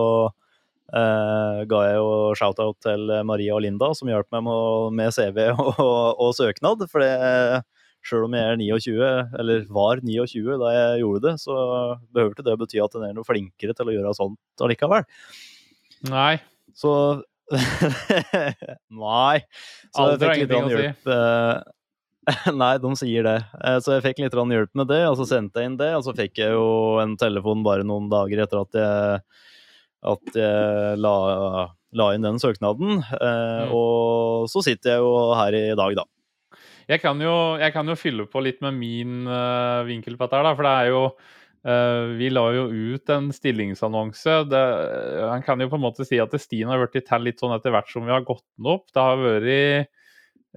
eh, 0.91 1.63
ga 1.69 1.83
jeg 1.87 2.01
jo 2.01 2.09
shout-out 2.39 2.81
til 2.83 3.13
Maria 3.27 3.55
og 3.55 3.63
Linda, 3.67 3.93
som 3.95 4.09
hjalp 4.09 4.29
meg 4.33 4.47
med, 4.49 4.97
med 4.97 5.15
CV 5.15 5.43
og, 5.53 6.17
og 6.17 6.33
søknad. 6.35 6.87
For 6.89 7.05
det, 7.05 7.13
sjøl 8.07 8.25
om 8.27 8.35
jeg 8.37 8.47
er 8.53 8.59
29, 8.61 8.97
eller 9.43 9.65
var 9.77 10.01
29 10.03 10.57
da 10.63 10.73
jeg 10.75 11.01
gjorde 11.03 11.23
det, 11.27 11.33
så 11.43 11.55
behøver 12.15 12.33
ikke 12.35 12.45
det 12.47 12.57
bety 12.63 12.81
at 12.83 12.95
en 12.99 13.07
er 13.09 13.15
noe 13.17 13.27
flinkere 13.27 13.75
til 13.77 13.91
å 13.91 13.95
gjøre 13.97 14.13
sånt 14.17 14.63
allikevel. 14.67 15.05
Nei. 16.11 16.35
Så 16.77 16.93
Nei. 18.91 19.39
Så 19.95 20.03
jeg 20.03 20.03
Alder 20.03 20.27
har 20.27 20.35
fikk 20.35 20.41
litt 20.41 20.51
ingenting 20.51 20.67
å 20.67 20.69
si. 20.69 20.83
hjelp. 20.83 21.09
eh, 21.15 21.73
Nei, 22.61 22.73
de 22.83 22.89
sier 22.99 23.23
det. 23.27 23.37
Eh, 23.63 23.77
Så 23.83 23.93
jeg 23.95 24.03
fikk 24.03 24.19
litt 24.25 24.35
hjelp 24.35 24.73
med 24.75 24.89
det, 24.91 25.01
og 25.07 25.15
så 25.19 25.27
sendte 25.29 25.61
jeg 25.63 25.71
inn 25.71 25.77
det. 25.79 25.93
Og 25.95 26.03
så 26.07 26.15
fikk 26.17 26.41
jeg 26.43 26.51
jo 26.57 26.67
en 27.03 27.15
telefon 27.19 27.63
bare 27.67 27.85
noen 27.87 28.09
dager 28.11 28.43
etter 28.43 28.63
at 28.65 28.75
jeg, 28.81 29.21
at 30.11 30.35
jeg 30.41 30.99
la, 31.03 31.15
la 31.97 32.09
inn 32.17 32.27
den 32.27 32.41
søknaden. 32.43 32.99
Eh, 33.15 33.45
Mm. 33.67 33.71
Og 33.75 34.45
så 34.51 34.61
sitter 34.63 34.93
jeg 34.97 35.01
jo 35.03 35.13
her 35.35 35.55
i 35.57 35.63
dag, 35.75 35.95
da. 35.97 36.03
Jeg 36.87 37.03
kan 37.03 37.19
jo, 37.19 37.33
jeg 37.59 37.73
kan 37.75 37.89
jo 37.89 37.97
fylle 37.99 38.27
på 38.31 38.41
litt 38.45 38.61
med 38.63 38.77
min 38.77 39.27
uh, 39.27 39.83
vinkel 39.87 40.15
på 40.15 40.27
dette, 40.27 40.39
da, 40.45 40.53
for 40.55 40.67
det 40.67 40.71
er 40.71 40.91
jo 40.93 41.01
uh, 41.11 42.15
Vi 42.15 42.29
la 42.31 42.45
jo 42.55 42.67
ut 42.71 43.11
en 43.11 43.27
stillingsannonse. 43.35 44.37
Det, 44.47 44.63
han 45.19 45.43
kan 45.43 45.59
jo 45.59 45.67
på 45.71 45.79
en 45.79 45.83
måte 45.83 46.07
si 46.07 46.21
at 46.23 46.35
stien 46.39 46.71
har 46.71 46.79
blitt 46.83 47.07
til 47.09 47.27
litt 47.27 47.43
sånn 47.43 47.55
etter 47.57 47.75
hvert 47.75 47.91
som 47.91 48.07
vi 48.07 48.15
har 48.15 48.23
gått 48.27 48.45
den 48.55 48.71
opp. 48.77 48.87
Det 48.93 49.03
har 49.03 49.19
vært 49.23 49.91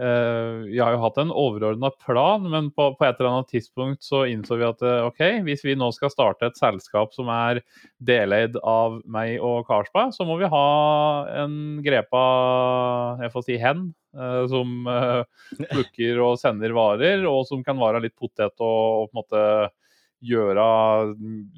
Vi 0.00 0.78
har 0.78 0.94
jo 0.94 1.00
hatt 1.02 1.18
en 1.20 1.32
overordna 1.34 1.90
plan, 2.04 2.44
men 2.48 2.70
på, 2.72 2.86
på 2.96 3.04
et 3.04 3.18
eller 3.18 3.34
annet 3.34 3.50
tidspunkt 3.52 4.04
så 4.06 4.22
innså 4.30 4.56
vi 4.60 4.64
at 4.64 4.84
eh, 4.86 5.06
OK, 5.08 5.20
hvis 5.44 5.64
vi 5.66 5.76
nå 5.76 5.90
skal 5.92 6.12
starte 6.12 6.48
et 6.48 6.60
selskap 6.60 7.12
som 7.16 7.28
er 7.32 7.60
deleid 7.98 8.56
av 8.62 9.00
meg 9.04 9.42
og 9.44 9.66
Karlsberg, 9.68 10.14
så 10.16 10.24
må 10.28 10.38
vi 10.40 10.48
ha 10.50 10.68
en 11.42 11.56
grepa 11.84 12.22
jeg 13.20 13.34
får 13.34 13.46
si 13.48 13.58
hen, 13.60 13.90
eh, 14.16 14.40
som 14.52 14.88
eh, 14.88 15.66
plukker 15.74 16.22
og 16.24 16.38
sender 16.40 16.76
varer, 16.76 17.26
og 17.28 17.44
som 17.50 17.64
kan 17.66 17.80
være 17.80 18.04
litt 18.06 18.16
potet 18.16 18.54
og, 18.56 19.04
og 19.04 19.10
på 19.10 19.12
en 19.12 19.20
måte 19.20 19.44
gjøre 20.20 20.64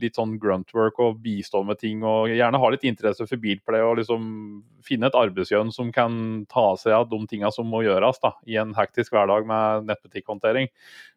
litt 0.02 0.18
sånn 0.18 0.36
gruntwork 0.40 1.00
og 1.02 1.18
bistå 1.24 1.62
med 1.66 1.80
ting, 1.80 2.04
og 2.06 2.30
gjerne 2.30 2.60
ha 2.62 2.70
litt 2.70 2.84
interesse 2.86 3.26
for 3.26 3.42
bilplay 3.42 3.82
og 3.82 3.96
liksom 3.98 4.28
finne 4.86 5.08
et 5.10 5.18
arbeidsgjønn 5.18 5.72
som 5.74 5.90
kan 5.94 6.44
ta 6.52 6.72
seg 6.78 6.94
av 6.96 7.08
de 7.10 7.18
tinga 7.30 7.50
som 7.54 7.66
må 7.70 7.82
gjøres 7.86 8.22
da, 8.22 8.34
i 8.46 8.58
en 8.62 8.74
hektisk 8.76 9.14
hverdag 9.14 9.48
med 9.50 9.90
nettbutikkhåndtering. 9.90 10.70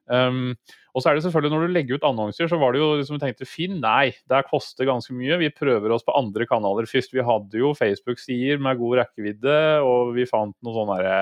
Um, 0.10 0.56
og 0.94 1.02
så 1.02 1.10
er 1.10 1.18
det 1.18 1.24
selvfølgelig 1.26 1.50
Når 1.50 1.64
du 1.66 1.72
legger 1.74 1.98
ut 1.98 2.04
annonser, 2.06 2.48
så 2.48 2.60
var 2.62 2.74
det 2.74 2.82
jo 2.84 2.92
liksom 3.00 3.18
tenkte 3.20 3.48
Finn, 3.50 3.80
nei, 3.82 4.14
det 4.30 4.44
koster 4.50 4.86
ganske 4.88 5.16
mye. 5.18 5.40
Vi 5.42 5.50
prøver 5.54 5.94
oss 5.94 6.06
på 6.06 6.14
andre 6.18 6.46
kanaler 6.50 6.86
først. 6.90 7.14
Vi 7.14 7.26
hadde 7.26 7.62
jo 7.62 7.74
Facebook-sider 7.78 8.62
med 8.62 8.78
god 8.80 9.02
rekkevidde, 9.02 9.58
og 9.86 10.14
vi 10.18 10.30
fant 10.30 10.56
noe 10.66 10.78
sånn 10.78 10.94
derre 10.94 11.18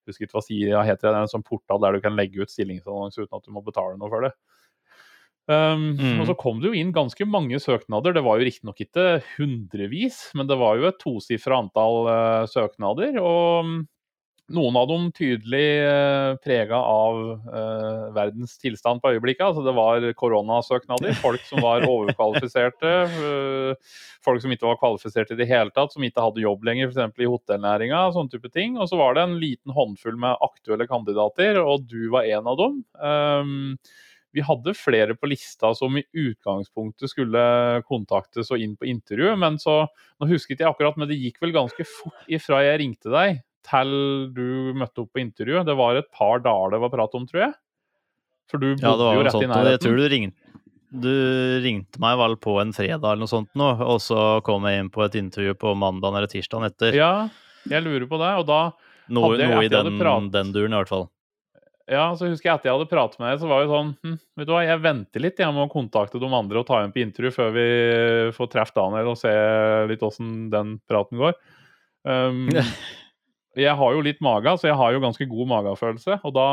jeg 0.00 0.14
husker 0.14 0.26
ikke 0.26 0.38
hva 0.38 0.42
sida 0.42 0.84
heter, 0.86 1.12
det 1.12 1.18
er 1.18 1.26
en 1.26 1.30
sånn 1.30 1.44
portal 1.46 1.78
der 1.82 1.94
du 1.94 2.02
kan 2.02 2.16
legge 2.16 2.42
ut 2.42 2.50
stillingsannonser 2.50 3.26
uten 3.26 3.36
at 3.36 3.44
du 3.46 3.52
må 3.54 3.62
betale 3.62 3.98
noe 4.00 4.10
for 4.10 4.26
det. 4.26 4.32
Um, 5.50 5.86
Mm. 5.98 6.20
Og 6.22 6.28
så 6.28 6.36
kom 6.38 6.60
det 6.62 6.70
jo 6.70 6.78
inn 6.78 6.92
ganske 6.94 7.26
mange 7.26 7.58
søknader. 7.62 8.14
Det 8.14 8.22
var 8.22 8.38
jo 8.38 8.46
riktignok 8.46 8.82
ikke 8.84 9.06
hundrevis, 9.34 10.28
men 10.38 10.46
det 10.46 10.58
var 10.60 10.78
jo 10.78 10.90
et 10.90 11.00
tosifra 11.02 11.58
antall 11.64 12.06
uh, 12.06 12.44
søknader. 12.50 13.18
Og 13.18 13.66
um, 13.66 13.80
noen 14.50 14.76
av 14.78 14.86
dem 14.90 15.08
tydelig 15.14 15.66
uh, 15.86 16.36
prega 16.42 16.78
av 16.78 17.18
uh, 17.46 18.06
verdens 18.14 18.56
tilstand 18.62 19.02
på 19.02 19.12
øyeblikket. 19.14 19.44
Altså 19.46 19.64
det 19.66 19.74
var 19.76 20.06
koronasøknader. 20.18 21.14
Folk 21.22 21.42
som 21.48 21.62
var 21.64 21.86
overkvalifiserte. 21.92 22.92
Uh, 23.14 23.96
folk 24.26 24.42
som 24.42 24.54
ikke 24.54 24.68
var 24.68 24.78
kvalifiserte 24.82 25.34
i 25.34 25.40
det 25.40 25.48
hele 25.50 25.74
tatt, 25.74 25.94
som 25.94 26.06
ikke 26.06 26.24
hadde 26.24 26.44
jobb 26.44 26.66
lenger, 26.66 26.92
f.eks. 26.92 27.22
i 27.22 27.30
hotellnæringa. 27.30 28.04
Sånne 28.14 28.34
type 28.34 28.52
ting. 28.54 28.78
Og 28.78 28.90
så 28.90 29.00
var 29.00 29.16
det 29.16 29.26
en 29.26 29.40
liten 29.42 29.74
håndfull 29.74 30.18
med 30.20 30.46
aktuelle 30.46 30.86
kandidater, 30.90 31.58
og 31.62 31.86
du 31.90 32.06
var 32.14 32.28
en 32.30 32.50
av 32.50 32.60
dem. 32.60 32.80
Um, 33.00 33.76
vi 34.32 34.42
hadde 34.46 34.74
flere 34.78 35.14
på 35.18 35.26
lista 35.30 35.72
som 35.74 35.96
i 35.98 36.04
utgangspunktet 36.14 37.10
skulle 37.10 37.40
kontaktes 37.88 38.50
og 38.54 38.60
inn 38.62 38.76
på 38.78 38.86
intervju, 38.86 39.32
men 39.40 39.56
så 39.58 39.86
Nå 40.20 40.28
husket 40.28 40.60
jeg 40.60 40.68
akkurat, 40.68 40.96
men 41.00 41.08
det 41.08 41.16
gikk 41.16 41.38
vel 41.40 41.52
ganske 41.54 41.84
fort 41.88 42.26
ifra 42.28 42.58
jeg 42.66 42.78
ringte 42.82 43.08
deg 43.10 43.38
til 43.64 43.90
du 44.36 44.72
møtte 44.76 45.00
opp 45.02 45.12
på 45.16 45.20
intervju. 45.22 45.62
Det 45.64 45.74
var 45.78 45.96
et 45.96 46.10
par 46.12 46.38
dager 46.44 46.74
det 46.74 46.80
var 46.82 46.90
prat 46.92 47.14
om, 47.16 47.24
tror 47.26 47.40
jeg. 47.46 47.54
For 48.50 48.58
du 48.60 48.74
bodde 48.74 48.84
Ja, 48.84 48.92
det 48.98 49.06
var 49.06 49.14
jo 49.16 49.22
noe 49.24 49.32
sånt, 49.32 49.44
i. 49.48 49.60
Og 49.60 49.70
jeg 49.70 49.80
tror 49.80 49.96
du 49.96 50.06
ringte, 50.12 50.36
du 50.90 51.12
ringte 51.64 52.00
meg 52.02 52.18
vel 52.20 52.36
på 52.36 52.56
en 52.60 52.72
fredag 52.76 53.04
eller 53.14 53.22
noe 53.24 53.30
sånt 53.32 53.48
nå, 53.56 53.68
og 53.80 54.00
så 54.04 54.24
kom 54.44 54.64
jeg 54.68 54.80
inn 54.84 54.90
på 54.92 55.04
et 55.06 55.16
intervju 55.20 55.54
på 55.60 55.72
mandag 55.78 56.16
eller 56.18 56.26
tirsdag 56.32 56.66
etter. 56.68 56.96
Ja, 56.98 57.12
jeg 57.70 57.84
lurer 57.86 58.06
på 58.10 58.18
det. 58.20 58.30
Og 58.42 58.46
da 58.48 58.60
noe, 59.08 59.30
hadde 59.30 59.40
jeg- 59.40 59.50
noe 59.54 59.62
i 59.62 59.68
jeg 59.68 59.72
hadde 59.72 59.84
den, 59.88 59.98
prat- 60.02 60.30
den 60.34 60.52
duren, 60.52 60.72
i 60.74 60.80
hvert 60.82 60.88
fall. 60.92 61.08
Ja, 61.90 62.04
så 62.14 62.28
husker 62.30 62.46
jeg 62.46 62.60
etter 62.60 62.70
jeg 62.70 62.76
hadde 62.76 62.90
pratet 62.90 63.18
med 63.18 63.32
deg, 63.32 63.40
så 63.42 63.48
var 63.50 63.64
det 63.64 63.70
sånn 63.72 63.88
hm, 63.98 64.18
Vet 64.38 64.46
du 64.46 64.52
hva, 64.54 64.60
jeg 64.62 64.82
venter 64.84 65.22
litt 65.24 65.40
jeg 65.42 65.54
med 65.56 65.64
å 65.64 65.72
kontakte 65.72 66.20
de 66.22 66.28
andre 66.30 66.60
og 66.60 66.68
ta 66.68 66.78
igjen 66.78 66.92
på 66.94 67.02
intervju 67.02 67.32
før 67.34 67.54
vi 67.56 67.64
får 68.36 68.50
treffe 68.52 68.76
Daniel 68.76 69.10
og 69.10 69.18
se 69.18 69.32
litt 69.90 70.04
åssen 70.06 70.34
den 70.52 70.76
praten 70.90 71.18
går. 71.18 71.34
Um, 72.06 72.46
jeg 73.64 73.74
har 73.82 73.96
jo 73.96 74.04
litt 74.06 74.22
mage, 74.22 74.54
så 74.60 74.70
jeg 74.70 74.78
har 74.78 74.94
jo 74.94 75.02
ganske 75.02 75.26
god 75.32 75.50
magefølelse. 75.56 76.20
Og 76.22 76.36
da 76.36 76.46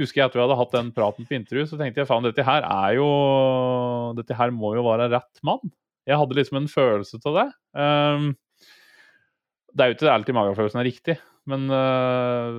husker 0.00 0.22
jeg 0.22 0.30
at 0.30 0.38
vi 0.38 0.42
hadde 0.46 0.58
hatt 0.62 0.74
den 0.78 0.90
praten 0.96 1.28
på 1.28 1.36
intervju, 1.36 1.68
så 1.68 1.80
tenkte 1.80 2.02
jeg 2.02 2.08
faen, 2.08 2.24
dette 2.24 2.46
her 2.46 2.64
er 2.64 2.96
jo 2.96 3.08
Dette 4.16 4.36
her 4.38 4.54
må 4.54 4.72
jo 4.78 4.86
være 4.88 5.10
rett 5.12 5.44
mann. 5.44 5.74
Jeg 6.08 6.16
hadde 6.16 6.38
liksom 6.38 6.62
en 6.62 6.70
følelse 6.72 7.20
av 7.28 7.42
det. 7.42 7.48
Um, 7.76 8.30
det 9.76 9.84
er 9.84 9.90
jo 9.90 9.98
ikke 9.98 10.12
alltid 10.14 10.36
magefølelsen 10.38 10.80
er 10.80 10.88
riktig, 10.88 11.18
men 11.48 11.64
øh, 11.72 12.58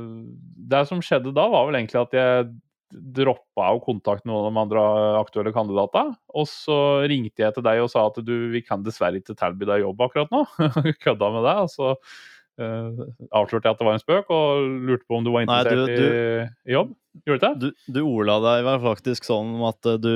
det 0.72 0.81
som 0.89 1.01
skjedde 1.05 1.34
da, 1.38 1.46
var 1.51 1.67
vel 1.69 1.77
egentlig 1.79 2.01
at 2.01 2.15
jeg 2.17 2.50
droppa 2.89 3.67
å 3.75 3.81
kontakte 3.86 4.25
noen 4.25 4.48
av 4.48 4.50
de 4.50 4.62
andre 4.63 4.84
aktuelle 5.19 5.53
kandidatene. 5.53 6.15
Og 6.34 6.48
så 6.50 6.77
ringte 7.10 7.43
jeg 7.46 7.53
til 7.53 7.65
deg 7.67 7.84
og 7.84 7.91
sa 7.93 8.08
at 8.10 8.17
du, 8.25 8.34
vi 8.50 8.63
kan 8.65 8.81
dessverre 8.86 9.22
ikke 9.22 9.38
tilby 9.38 9.67
deg 9.69 9.84
jobb 9.84 10.01
akkurat 10.08 10.34
nå. 10.34 10.41
Kødda 11.05 11.29
med 11.36 11.46
deg. 11.46 11.60
Og 11.67 11.69
så 11.69 11.91
uh, 11.93 13.03
avslørte 13.29 13.69
jeg 13.69 13.77
at 13.77 13.84
det 13.84 13.88
var 13.91 14.00
en 14.00 14.01
spøk, 14.01 14.34
og 14.34 14.65
lurte 14.89 15.05
på 15.05 15.19
om 15.19 15.27
du 15.27 15.31
var 15.36 15.46
Nei, 15.46 15.60
du- 15.67 15.69
interessert 15.75 16.50
i, 16.50 16.74
jobb. 16.74 16.98
Gjorde 17.25 17.39
du 17.39 17.46
det? 17.46 17.53
Du, 17.60 17.93
du 17.93 18.01
ordla 18.05 18.36
deg 18.48 18.65
vel 18.67 18.81
faktisk 18.84 19.25
sånn 19.25 19.55
at 19.67 19.88
du 20.01 20.12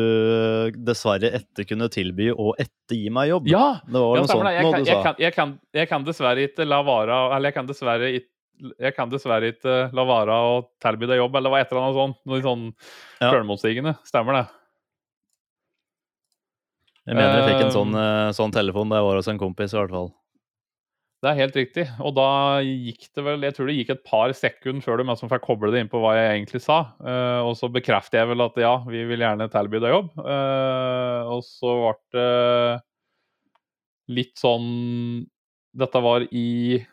dessverre 0.88 1.32
etter 1.36 1.66
kunne 1.68 1.88
tilby 1.94 2.30
å 2.32 2.54
ettergi 2.62 3.10
meg 3.14 3.32
jobb. 3.34 3.50
Ja! 3.54 3.64
Det 3.86 3.98
var 3.98 4.18
Ja, 4.18 4.22
noe 4.22 4.30
sånt. 4.30 4.50
Jeg 4.54 4.66
du 4.66 4.90
jeg, 4.92 5.16
jeg, 5.26 5.34
kan, 5.36 5.56
jeg 5.78 5.90
kan 5.90 6.06
dessverre 6.08 6.46
ikke 6.48 6.68
la 6.70 6.80
være 6.86 7.18
Eller 7.36 7.50
jeg 7.50 7.58
kan 7.58 7.70
dessverre 7.70 8.12
ikke 8.18 8.30
jeg 8.80 8.96
kan 8.96 9.10
dessverre 9.12 9.54
ikke 9.54 9.78
la 9.96 10.06
være 10.08 10.36
å 10.36 10.58
tilby 10.84 11.10
deg 11.10 11.20
jobb, 11.22 11.36
eller 11.40 11.54
hva 11.54 11.62
et 11.62 11.72
eller 11.72 11.84
annet 11.84 12.00
sånt. 12.00 12.20
Noe 12.30 12.42
sånn 12.46 12.66
Ja. 13.22 13.32
sjølmotsigende. 13.32 13.98
Stemmer 14.08 14.34
det? 14.40 14.46
Jeg 17.04 17.16
mener 17.18 17.40
jeg 17.42 17.48
fikk 17.50 17.62
en 17.62 17.68
Eh, 17.68 17.76
sånn, 17.76 17.96
eh, 18.00 18.32
sånn 18.32 18.54
telefon 18.54 18.90
da 18.90 18.98
jeg 19.02 19.04
var 19.10 19.16
hos 19.16 19.28
en 19.28 19.40
kompis, 19.40 19.74
i 19.74 19.78
hvert 19.78 19.92
fall. 19.92 20.14
Det 21.24 21.32
er 21.32 21.40
helt 21.40 21.56
riktig. 21.56 21.86
Og 22.04 22.16
da 22.16 22.60
gikk 22.60 23.08
det 23.16 23.24
vel 23.24 23.42
Jeg 23.42 23.56
tror 23.56 23.68
det 23.68 23.76
gikk 23.78 23.92
et 23.92 24.04
par 24.04 24.30
sekunder 24.36 24.84
før 24.84 24.98
du 25.00 25.16
som 25.16 25.30
fikk 25.30 25.42
koble 25.42 25.72
det 25.72 25.80
inn 25.80 25.90
på 25.92 26.02
hva 26.04 26.16
jeg 26.18 26.44
egentlig 26.44 26.62
sa. 26.62 26.94
Uh, 27.00 27.40
og 27.48 27.56
så 27.56 27.72
bekrefter 27.72 28.20
jeg 28.20 28.28
vel 28.28 28.42
at 28.44 28.56
ja, 28.60 28.78
vi 28.84 29.06
vil 29.08 29.24
gjerne 29.24 29.48
tilby 29.50 29.80
deg 29.80 29.94
jobb. 29.96 30.10
Uh, 30.20 31.24
og 31.32 31.44
så 31.48 31.72
ble 31.80 31.96
det 32.12 32.82
litt 34.10 34.36
sånn 34.36 35.26
Dette 35.74 36.02
var 36.04 36.28
i 36.30 36.84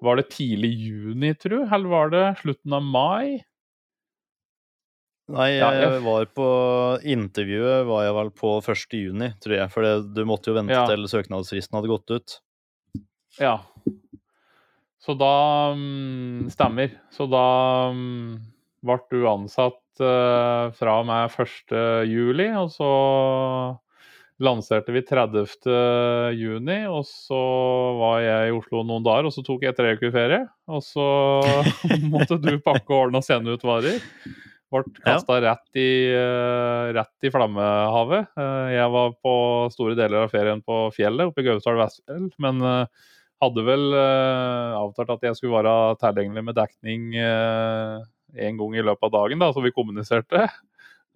Var 0.00 0.16
det 0.16 0.30
tidlig 0.32 0.70
juni, 0.80 1.34
tru? 1.36 1.58
Eller 1.66 1.88
var 1.92 2.10
det 2.12 2.24
slutten 2.40 2.72
av 2.72 2.82
mai? 2.86 3.40
Nei, 5.30 5.50
jeg 5.60 5.98
var 6.02 6.24
på 6.34 6.46
intervjuet 7.06 7.84
var 7.86 8.02
jeg 8.02 8.14
vel 8.16 8.30
på 8.34 8.52
1. 8.64 8.96
juni, 8.98 9.28
tror 9.44 9.54
jeg. 9.60 9.70
For 9.70 9.86
du 10.16 10.22
måtte 10.26 10.50
jo 10.50 10.56
vente 10.56 10.74
Ja. 10.74 10.86
til 10.90 11.06
søknadsfristen 11.06 11.76
hadde 11.78 11.92
gått 11.92 12.10
ut. 12.10 12.38
Ja. 13.38 13.60
Så 15.00 15.14
da 15.16 15.72
mm, 15.76 16.48
Stemmer. 16.50 16.96
Så 17.14 17.28
da 17.30 17.44
mm, 17.94 18.40
ble 18.82 18.98
du 19.12 19.20
ansatt 19.30 20.02
eh, 20.02 20.72
fra 20.76 20.96
og 20.98 21.06
med 21.06 21.30
1. 21.30 21.76
juli, 22.10 22.48
og 22.58 22.72
så 22.74 22.90
lanserte 24.40 24.92
vi 24.94 25.02
30. 25.04 25.46
juni, 26.36 26.78
og 26.88 27.04
så 27.08 27.40
var 27.98 28.20
jeg 28.24 28.48
i 28.48 28.54
Oslo 28.56 28.84
noen 28.86 29.04
dager, 29.04 29.28
og 29.28 29.34
så 29.34 29.44
tok 29.44 29.66
jeg 29.66 29.76
tre 29.76 29.94
uker 29.98 30.14
ferie. 30.14 30.44
Og 30.70 30.84
så 30.84 31.08
måtte 32.12 32.40
du 32.40 32.54
pakke 32.64 32.88
og 32.88 33.06
ordne 33.06 33.20
og 33.20 33.26
sende 33.26 33.54
ut 33.54 33.66
varer. 33.66 34.00
Ble 34.70 34.84
kasta 35.02 35.40
rett, 35.42 35.66
i, 35.74 35.90
eh, 36.14 36.88
rett 36.94 37.26
i 37.26 37.32
flammehavet. 37.34 38.30
Uh, 38.38 38.68
jeg 38.70 38.92
var 38.94 39.16
på 39.18 39.32
store 39.74 39.96
deler 39.98 40.24
av 40.24 40.32
ferien 40.32 40.62
på 40.62 40.84
fjellet 40.94 41.32
oppe 41.32 41.42
i 41.42 41.48
Gausdal 41.48 41.80
Vestfjell, 41.80 42.28
men 42.42 42.62
uh, 42.62 43.08
hadde 43.42 43.64
vel 43.66 43.86
avtalt 43.96 45.14
at 45.16 45.22
jeg 45.26 45.38
skulle 45.38 45.62
være 45.62 45.96
tilgjengelig 46.02 46.42
med 46.44 46.58
dekning 46.58 47.14
en 47.16 48.58
gang 48.60 48.74
i 48.76 48.82
løpet 48.84 49.06
av 49.08 49.14
dagen, 49.14 49.40
da, 49.40 49.48
så 49.48 49.62
vi 49.64 49.72
kommuniserte. 49.72 50.42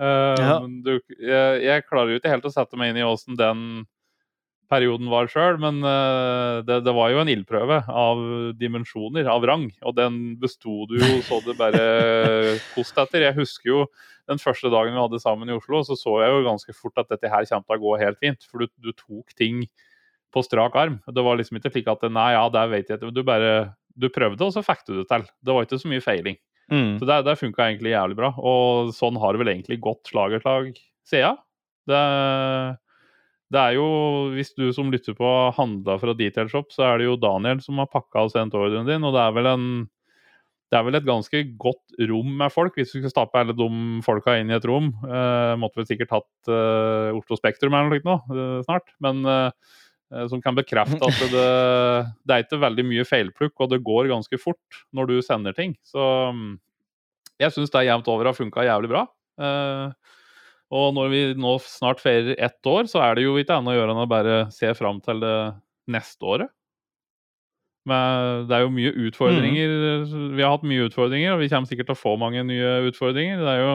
Ja. 0.00 0.56
Du, 0.82 0.96
jeg, 1.22 1.58
jeg, 1.62 1.84
klarer 1.86 2.10
jo 2.10 2.18
ikke 2.18 2.32
helt 2.32 2.46
å 2.48 2.50
sette 2.50 2.78
meg 2.80 2.90
inn 2.90 2.98
i 2.98 3.06
åssen 3.06 3.36
den 3.38 3.84
perioden 4.70 5.10
var 5.12 5.28
sjøl, 5.30 5.58
men 5.60 5.80
uh, 5.84 6.62
det, 6.66 6.80
det, 6.86 6.94
var 6.96 7.12
jo 7.12 7.20
en 7.22 7.30
ildprøve 7.30 7.82
av 7.90 8.22
dimensjoner, 8.58 9.28
av 9.30 9.44
rang. 9.46 9.68
Og 9.84 9.96
den 9.98 10.18
besto 10.40 10.84
du 10.90 10.96
jo 10.98 11.20
så 11.26 11.40
det 11.44 11.56
bare 11.58 11.84
kost 12.74 12.98
etter. 13.00 13.28
Jeg 13.28 13.38
husker 13.38 13.70
jo 13.70 13.80
den 14.30 14.40
første 14.40 14.70
dagen 14.72 14.96
vi 14.96 15.02
hadde 15.02 15.20
sammen 15.22 15.50
i 15.50 15.56
Oslo, 15.56 15.82
så 15.86 15.98
så 16.00 16.18
jeg 16.24 16.32
jo 16.32 16.46
ganske 16.48 16.76
fort 16.76 17.02
at 17.02 17.12
dette 17.12 17.30
her 17.30 17.48
kommer 17.50 17.68
til 17.68 17.76
å 17.76 17.84
gå 17.84 17.96
helt 18.02 18.20
fint. 18.22 18.48
For 18.48 18.64
du, 18.64 18.72
du 18.80 18.92
tok 18.96 19.36
ting 19.38 19.66
på 20.34 20.42
strak 20.42 20.74
arm. 20.80 20.98
Det 21.06 21.24
var 21.24 21.38
liksom 21.38 21.60
ikke 21.60 21.74
slik 21.76 21.90
at 21.92 22.08
nei, 22.10 22.32
ja, 22.34 22.46
der 22.52 22.72
vet 22.72 22.90
jeg 22.90 22.98
ikke. 22.98 23.14
Du 23.14 23.22
bare 23.26 23.54
du 23.94 24.08
prøvde, 24.10 24.42
og 24.42 24.50
så 24.50 24.64
fikk 24.66 24.82
du 24.88 24.96
det 24.98 25.06
til. 25.10 25.28
Det 25.44 25.54
var 25.54 25.66
ikke 25.66 25.78
så 25.78 25.90
mye 25.90 26.02
feiling. 26.02 26.40
Mm. 26.72 26.96
Så 27.00 27.08
det, 27.08 27.18
det 27.26 27.36
funka 27.40 27.66
egentlig 27.68 27.92
jævlig 27.92 28.16
bra. 28.18 28.32
Og 28.38 28.94
sånn 28.96 29.18
har 29.20 29.34
det 29.34 29.42
vel 29.42 29.52
egentlig 29.52 29.80
gått 29.84 30.12
slag 30.12 30.36
etter 30.36 30.44
slag 30.46 30.80
siden. 31.08 31.42
Det 31.88 32.00
det 33.54 33.60
er 33.60 33.76
jo, 33.76 33.88
Hvis 34.34 34.54
du 34.56 34.68
som 34.74 34.90
lytter 34.90 35.14
på 35.14 35.30
handla 35.54 35.98
fra 36.00 36.14
Detail 36.16 36.48
Shop, 36.50 36.72
så 36.74 36.88
er 36.88 36.98
det 36.98 37.10
jo 37.10 37.20
Daniel 37.20 37.60
som 37.62 37.78
har 37.78 37.90
pakka 37.92 38.24
og 38.26 38.32
sendt 38.32 38.56
ordren 38.58 38.88
din. 38.88 39.04
Og 39.04 39.14
det 39.14 39.22
er 39.22 39.36
vel 39.36 39.50
en 39.52 39.66
det 40.72 40.80
er 40.80 40.86
vel 40.88 40.96
et 40.98 41.06
ganske 41.06 41.40
godt 41.60 41.92
rom 42.10 42.30
med 42.40 42.50
folk, 42.50 42.74
hvis 42.74 42.90
du 42.90 42.96
skal 42.96 43.12
stappe 43.12 43.38
alle 43.38 43.54
de 43.54 43.66
folka 44.02 44.32
inn 44.40 44.48
i 44.50 44.56
et 44.56 44.64
rom. 44.66 44.88
Eh, 45.06 45.52
måtte 45.60 45.78
vel 45.78 45.86
sikkert 45.86 46.16
hatt 46.16 46.50
eh, 46.50 47.14
Oslo 47.14 47.38
Spektrum 47.38 47.76
eller 47.78 47.92
noe 47.92 48.02
nå, 48.08 48.16
eh, 48.34 48.56
snart. 48.64 48.90
Men 49.04 49.20
eh, 49.22 49.76
som 50.30 50.42
kan 50.42 50.56
bekrefte 50.56 51.00
at 51.00 51.22
det, 51.34 51.46
det, 52.24 52.34
er 52.34 52.44
ikke 52.44 52.60
veldig 52.62 52.86
mye 52.86 53.06
feilplukk, 53.08 53.54
og 53.60 53.72
det 53.72 53.82
går 53.86 54.10
ganske 54.12 54.38
fort 54.40 54.82
når 54.94 55.10
du 55.10 55.16
sender 55.24 55.56
ting. 55.56 55.74
Så 55.86 56.02
mm, 56.34 56.56
jeg 57.42 57.54
syns 57.54 57.72
det 57.74 57.86
jevnt 57.88 58.10
over 58.12 58.30
har 58.30 58.36
funka 58.36 58.66
jævlig 58.66 58.92
bra. 58.92 59.06
Eh, 59.42 60.12
og 60.74 60.90
når 60.96 61.10
vi 61.12 61.22
nå 61.38 61.56
snart 61.62 62.02
feirer 62.02 62.38
ett 62.42 62.66
år, 62.66 62.88
så 62.90 63.02
er 63.04 63.16
det 63.16 63.26
jo 63.26 63.36
ikke 63.38 63.58
annet 63.58 63.74
å 63.74 63.78
gjøre 63.78 63.94
enn 63.94 64.04
å 64.04 64.10
bare 64.10 64.36
se 64.54 64.70
fram 64.78 65.00
til 65.04 65.22
det 65.22 65.38
neste 65.90 66.26
året. 66.26 66.52
Men 67.84 68.46
det 68.48 68.56
er 68.56 68.64
jo 68.64 68.72
mye 68.72 68.94
utfordringer. 69.08 69.74
Mm. 70.08 70.30
Vi 70.38 70.44
har 70.44 70.54
hatt 70.54 70.64
mye 70.66 70.86
utfordringer, 70.88 71.34
og 71.34 71.42
vi 71.42 71.50
kommer 71.52 71.68
sikkert 71.68 71.90
til 71.90 71.96
å 71.98 72.00
få 72.00 72.14
mange 72.20 72.40
nye 72.48 72.78
utfordringer. 72.88 73.42
Det 73.44 73.52
er 73.52 73.60
jo 73.60 73.74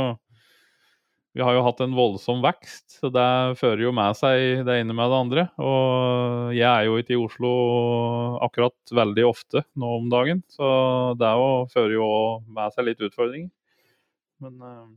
Vi 1.38 1.44
har 1.46 1.54
jo 1.54 1.62
hatt 1.62 1.82
en 1.86 1.94
voldsom 1.94 2.40
vekst, 2.42 2.96
så 2.98 3.12
det 3.14 3.60
fører 3.60 3.84
jo 3.86 3.92
med 3.94 4.18
seg 4.18 4.64
det 4.66 4.80
ene 4.82 4.96
med 4.98 5.12
det 5.12 5.20
andre. 5.20 5.44
Og 5.62 6.56
jeg 6.58 6.66
er 6.66 6.88
jo 6.88 6.98
ikke 6.98 7.14
i 7.14 7.20
Oslo 7.22 7.52
akkurat 8.46 8.96
veldig 8.98 9.28
ofte 9.30 9.62
nå 9.78 9.92
om 10.00 10.10
dagen, 10.10 10.42
så 10.50 10.72
det 11.20 11.36
fører 11.76 11.94
jo 12.00 12.10
med 12.50 12.74
seg 12.74 12.90
litt 12.90 13.06
utfordringer. 13.06 13.52
Men 14.42 14.58
eh, 14.66 14.90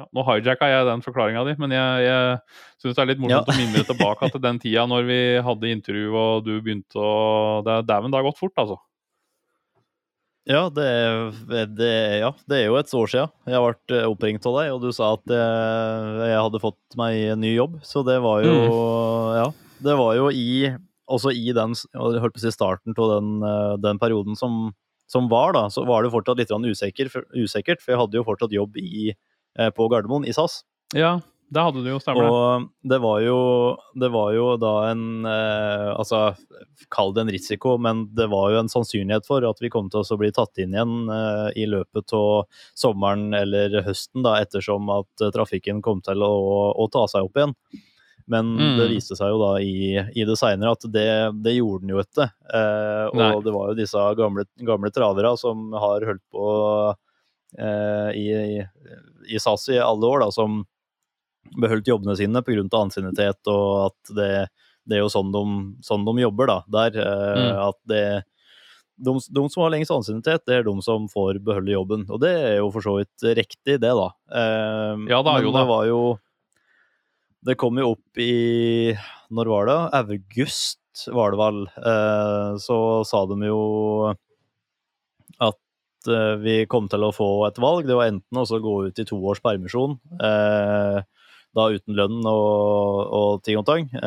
ja, 0.00 0.08
nå 0.14 0.26
hijacka 0.26 0.68
jeg 0.70 0.86
den 0.86 1.06
forklaringa 1.06 1.46
di, 1.46 1.56
men 1.62 1.74
jeg, 1.74 2.04
jeg 2.06 2.82
syns 2.82 2.98
det 2.98 3.02
er 3.04 3.10
litt 3.12 3.22
morsomt 3.22 3.50
ja. 3.50 3.54
å 3.54 3.58
minne 3.62 3.86
tilbake 3.86 4.30
til 4.34 4.42
den 4.42 4.60
tida 4.62 4.84
når 4.90 5.06
vi 5.06 5.22
hadde 5.46 5.74
intervju 5.74 6.12
og 6.14 6.46
du 6.46 6.52
begynte 6.58 6.98
å 6.98 7.14
det, 7.66 7.82
Dæven, 7.86 8.10
det 8.10 8.20
har 8.20 8.26
gått 8.26 8.42
fort, 8.42 8.54
altså. 8.58 8.78
Ja 10.48 10.62
det, 10.72 10.86
det, 11.76 11.90
ja, 12.22 12.30
det 12.48 12.56
er 12.56 12.70
jo 12.70 12.78
et 12.80 12.92
år 12.96 13.10
siden 13.12 13.52
jeg 13.52 13.60
ble 13.60 13.98
eh, 13.98 14.06
oppringt 14.08 14.46
av 14.48 14.56
deg, 14.56 14.70
og 14.72 14.84
du 14.86 14.88
sa 14.96 15.12
at 15.18 15.34
jeg, 15.36 16.20
jeg 16.32 16.44
hadde 16.46 16.62
fått 16.62 16.96
meg 16.98 17.18
en 17.34 17.42
ny 17.44 17.52
jobb. 17.52 17.76
Så 17.86 18.04
det 18.06 18.16
var 18.24 18.44
jo 18.46 18.54
mm. 18.56 19.34
Ja. 19.40 19.48
Det 19.80 19.96
var 19.96 20.16
jo 20.16 20.28
i 20.32 20.70
Også 21.10 21.32
i 21.32 21.52
den 21.56 21.72
holdt 21.96 22.34
på 22.34 22.40
å 22.40 22.42
si 22.42 22.52
starten 22.54 22.96
av 22.96 23.12
den, 23.16 23.34
eh, 23.44 23.74
den 23.84 24.00
perioden 24.00 24.38
som, 24.38 24.70
som, 25.10 25.28
var, 25.32 25.52
da, 25.56 25.68
så 25.72 25.84
var 25.88 26.04
det 26.04 26.14
fortsatt 26.14 26.40
litt 26.40 26.52
usikker, 26.52 27.10
usikkert, 27.36 27.82
for 27.82 27.94
jeg 27.94 28.00
hadde 28.04 28.20
jo 28.20 28.26
fortsatt 28.28 28.54
jobb 28.54 28.78
i 28.80 29.12
Eh, 29.58 29.70
på 29.74 29.88
Gardermoen 29.90 30.26
i 30.28 30.34
SAS. 30.34 30.62
Ja, 30.94 31.18
det 31.50 31.62
hadde 31.66 31.82
du 31.82 31.88
jo, 31.90 31.98
stemmer 32.02 32.22
det. 32.22 32.30
Og 32.30 32.90
det 32.92 32.98
var 33.02 33.20
jo, 33.24 33.38
det 33.98 34.10
var 34.14 34.30
jo 34.36 34.46
da 34.60 34.72
en 34.90 35.26
eh, 35.26 35.88
Altså, 35.90 36.20
kall 36.94 37.12
det 37.16 37.24
en 37.24 37.32
risiko, 37.34 37.74
men 37.82 38.04
det 38.16 38.28
var 38.32 38.52
jo 38.54 38.62
en 38.62 38.70
sannsynlighet 38.72 39.26
for 39.26 39.44
at 39.48 39.62
vi 39.62 39.72
kom 39.72 39.90
til 39.90 40.02
å 40.02 40.18
bli 40.20 40.30
tatt 40.34 40.62
inn 40.62 40.76
igjen 40.76 41.10
eh, 41.10 41.48
i 41.62 41.66
løpet 41.70 42.14
av 42.16 42.62
sommeren 42.78 43.34
eller 43.36 43.80
høsten, 43.86 44.22
da, 44.26 44.38
ettersom 44.44 44.90
at 44.94 45.28
trafikken 45.34 45.82
kom 45.84 46.02
til 46.06 46.22
å, 46.22 46.32
å 46.78 46.88
ta 46.92 47.06
seg 47.10 47.28
opp 47.28 47.40
igjen. 47.40 47.56
Men 48.30 48.54
mm. 48.54 48.74
det 48.78 48.90
viste 48.92 49.18
seg 49.18 49.32
jo 49.32 49.42
da 49.42 49.52
i, 49.58 49.98
i 49.98 50.24
det 50.26 50.38
seinere 50.38 50.76
at 50.76 50.86
det, 50.86 51.10
det, 51.42 51.56
gjorde 51.58 51.82
den 51.82 51.96
jo 51.96 52.02
ikke. 52.04 52.30
Eh, 52.46 53.06
og 53.10 53.22
Nei. 53.22 53.30
det 53.42 53.54
var 53.58 53.70
jo 53.72 53.78
disse 53.82 54.08
gamle, 54.18 54.46
gamle 54.62 54.94
travere 54.94 55.34
som 55.40 55.72
har 55.74 56.06
holdt 56.06 56.26
på 56.30 56.50
Eh, 57.58 58.10
i, 58.16 58.66
i 59.28 59.38
SAS 59.38 59.68
i 59.68 59.78
alle 59.78 60.06
år, 60.06 60.20
da, 60.20 60.30
som 60.32 60.60
beholdt 61.60 61.88
jobbene 61.88 62.16
sine 62.18 62.42
pga. 62.44 62.66
ansiennitet, 62.78 63.40
og 63.50 63.90
at 63.90 64.12
det, 64.16 64.32
det, 64.84 64.98
er 64.98 65.04
jo 65.04 65.12
sånn 65.12 65.32
de, 65.34 65.44
sånn 65.86 66.04
de 66.06 66.16
jobber, 66.22 66.50
da, 66.50 66.58
der. 66.70 67.00
Eh, 67.04 67.40
mm. 67.40 67.62
At 67.68 67.80
det 67.90 68.04
de, 69.00 69.14
de, 69.16 69.42
som 69.48 69.62
har 69.64 69.70
lengst 69.72 69.92
ansiennitet, 69.94 70.44
det 70.44 70.58
er 70.58 70.66
de 70.66 70.74
som 70.84 71.06
får 71.08 71.38
beholde 71.44 71.72
jobben. 71.72 72.02
Og 72.12 72.20
det 72.20 72.34
er 72.36 72.58
jo 72.58 72.66
for 72.74 72.84
så 72.84 72.98
vidt 72.98 73.24
riktig, 73.38 73.78
det, 73.80 73.94
da. 73.96 74.10
Eh, 74.28 75.06
ja, 75.08 75.22
da, 75.24 75.38
jo, 75.40 75.54
da. 75.54 75.62
det 75.62 75.70
var 75.70 75.86
jo 75.88 76.02
Det 77.40 77.56
kom 77.56 77.78
jo 77.80 77.94
opp 77.94 78.20
i 78.20 78.92
Når 79.32 79.48
var 79.48 79.70
det? 79.70 79.78
August, 80.02 81.06
var 81.08 81.32
det 81.32 81.40
vel. 81.40 81.62
Eh, 81.80 82.50
så 82.60 82.76
sa 83.08 83.24
de 83.30 83.40
jo 83.48 83.62
at 85.40 85.56
Eh, 86.08 86.36
vi 86.40 86.54
kom 86.70 86.88
til 86.88 87.04
å 87.04 87.12
få 87.12 87.28
et 87.48 87.58
valg. 87.60 87.86
Det 87.88 87.96
var 87.96 88.08
enten 88.08 88.40
å 88.40 88.60
gå 88.64 88.74
ut 88.88 89.00
i 89.00 89.06
to 89.08 89.18
års 89.20 89.42
permisjon, 89.44 89.98
eh, 90.20 91.02
da 91.56 91.66
uten 91.74 91.96
lønn 91.98 92.20
og, 92.30 93.14
og 93.20 93.40
ting 93.46 93.58
og 93.58 93.66
tang. 93.68 93.88
Det 93.90 94.00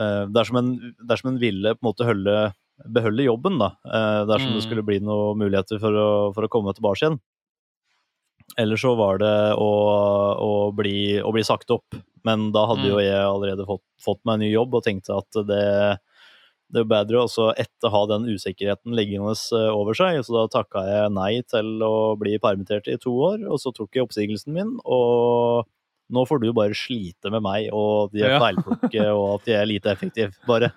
er 0.00 0.30
dersom, 0.32 0.58
en, 0.60 0.70
dersom 1.06 1.34
en 1.34 1.40
ville 1.42 1.74
på 1.76 1.82
en 1.82 1.88
måte 1.90 2.06
holde, 2.08 2.38
beholde 2.96 3.26
jobben, 3.28 3.60
da, 3.60 3.74
eh, 3.86 4.22
dersom 4.30 4.54
mm. 4.54 4.56
det 4.56 4.64
skulle 4.66 4.86
bli 4.86 4.98
noen 5.04 5.38
muligheter 5.44 5.80
for 5.82 5.94
å, 5.94 6.08
for 6.34 6.46
å 6.46 6.50
komme 6.50 6.74
tilbake 6.74 7.02
igjen. 7.02 7.20
Eller 8.60 8.78
så 8.78 8.92
var 8.98 9.18
det 9.22 9.36
å, 9.58 9.70
å, 10.38 10.50
bli, 10.76 11.20
å, 11.20 11.30
bli, 11.34 11.44
sagt 11.46 11.72
opp. 11.74 11.96
Men 12.26 12.50
da 12.54 12.66
hadde 12.70 12.84
mm. 12.84 12.90
jo 12.90 12.98
jeg 13.02 13.20
allerede 13.20 13.66
fått, 13.68 13.84
fått 14.02 14.20
meg 14.24 14.36
en 14.36 14.44
ny 14.46 14.50
jobb 14.52 14.76
og 14.78 14.84
tenkte 14.86 15.16
at 15.16 15.40
det 15.48 15.64
det 16.72 16.82
er 16.82 16.90
bedre 16.90 17.22
også 17.26 17.50
etter 17.60 17.88
å 17.88 17.92
ha 17.92 18.02
den 18.14 18.26
usikkerheten 18.32 18.96
liggende 18.96 19.34
eh, 19.34 19.70
over 19.70 19.96
seg. 19.98 20.22
Så 20.26 20.34
da 20.36 20.44
takka 20.52 20.84
jeg 20.88 21.14
nei 21.14 21.32
til 21.50 21.84
å 21.84 21.94
bli 22.20 22.36
permittert 22.42 22.88
i 22.90 22.98
to 23.00 23.14
år, 23.30 23.44
og 23.46 23.60
så 23.62 23.74
tok 23.74 23.94
jeg 23.94 24.06
oppsigelsen 24.06 24.54
min. 24.56 24.76
Og 24.84 25.68
nå 26.14 26.26
får 26.28 26.42
du 26.42 26.50
bare 26.56 26.76
slite 26.76 27.32
med 27.32 27.44
meg 27.44 27.70
og 27.72 28.12
de 28.12 28.26
er 28.26 28.36
feilplukke 28.42 29.06
og 29.14 29.38
at 29.38 29.48
de 29.48 29.56
er 29.56 29.70
lite 29.70 29.92
effektive, 29.92 30.34
bare. 30.48 30.68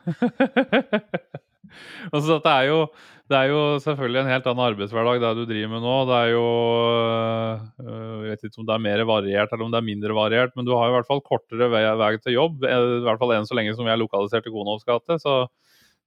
altså, 2.16 2.38
det, 2.40 2.54
er 2.54 2.70
jo, 2.70 2.80
det 3.28 3.40
er 3.42 3.52
jo 3.52 3.60
selvfølgelig 3.84 4.22
en 4.22 4.32
helt 4.32 4.48
annen 4.48 4.66
arbeidshverdag 4.70 5.22
det 5.24 5.34
du 5.36 5.44
driver 5.50 5.74
med 5.74 5.84
nå. 5.84 5.98
Det 6.08 6.18
er 6.22 6.32
jo 6.32 6.46
øh, 6.48 8.24
Jeg 8.24 8.32
vet 8.32 8.48
ikke 8.48 8.64
om 8.64 8.70
det 8.70 8.78
er 8.78 8.86
mer 8.88 9.06
variert 9.10 9.52
eller 9.52 9.68
om 9.68 9.76
det 9.76 9.82
er 9.82 9.90
mindre 9.92 10.18
variert, 10.18 10.56
men 10.56 10.68
du 10.68 10.74
har 10.78 10.88
i 10.88 10.96
hvert 10.96 11.10
fall 11.10 11.24
kortere 11.26 11.70
vei, 11.74 11.84
vei 12.00 12.14
til 12.24 12.38
jobb. 12.38 12.64
I 12.64 13.06
hvert 13.08 13.24
fall 13.24 13.36
enn 13.36 13.50
så 13.50 13.58
lenge 13.58 13.76
som 13.76 13.88
vi 13.88 13.94
er 13.94 14.00
lokalisert 14.00 14.48
i 14.48 14.54
Konovs 14.54 14.88
gate. 14.88 15.20
så 15.24 15.42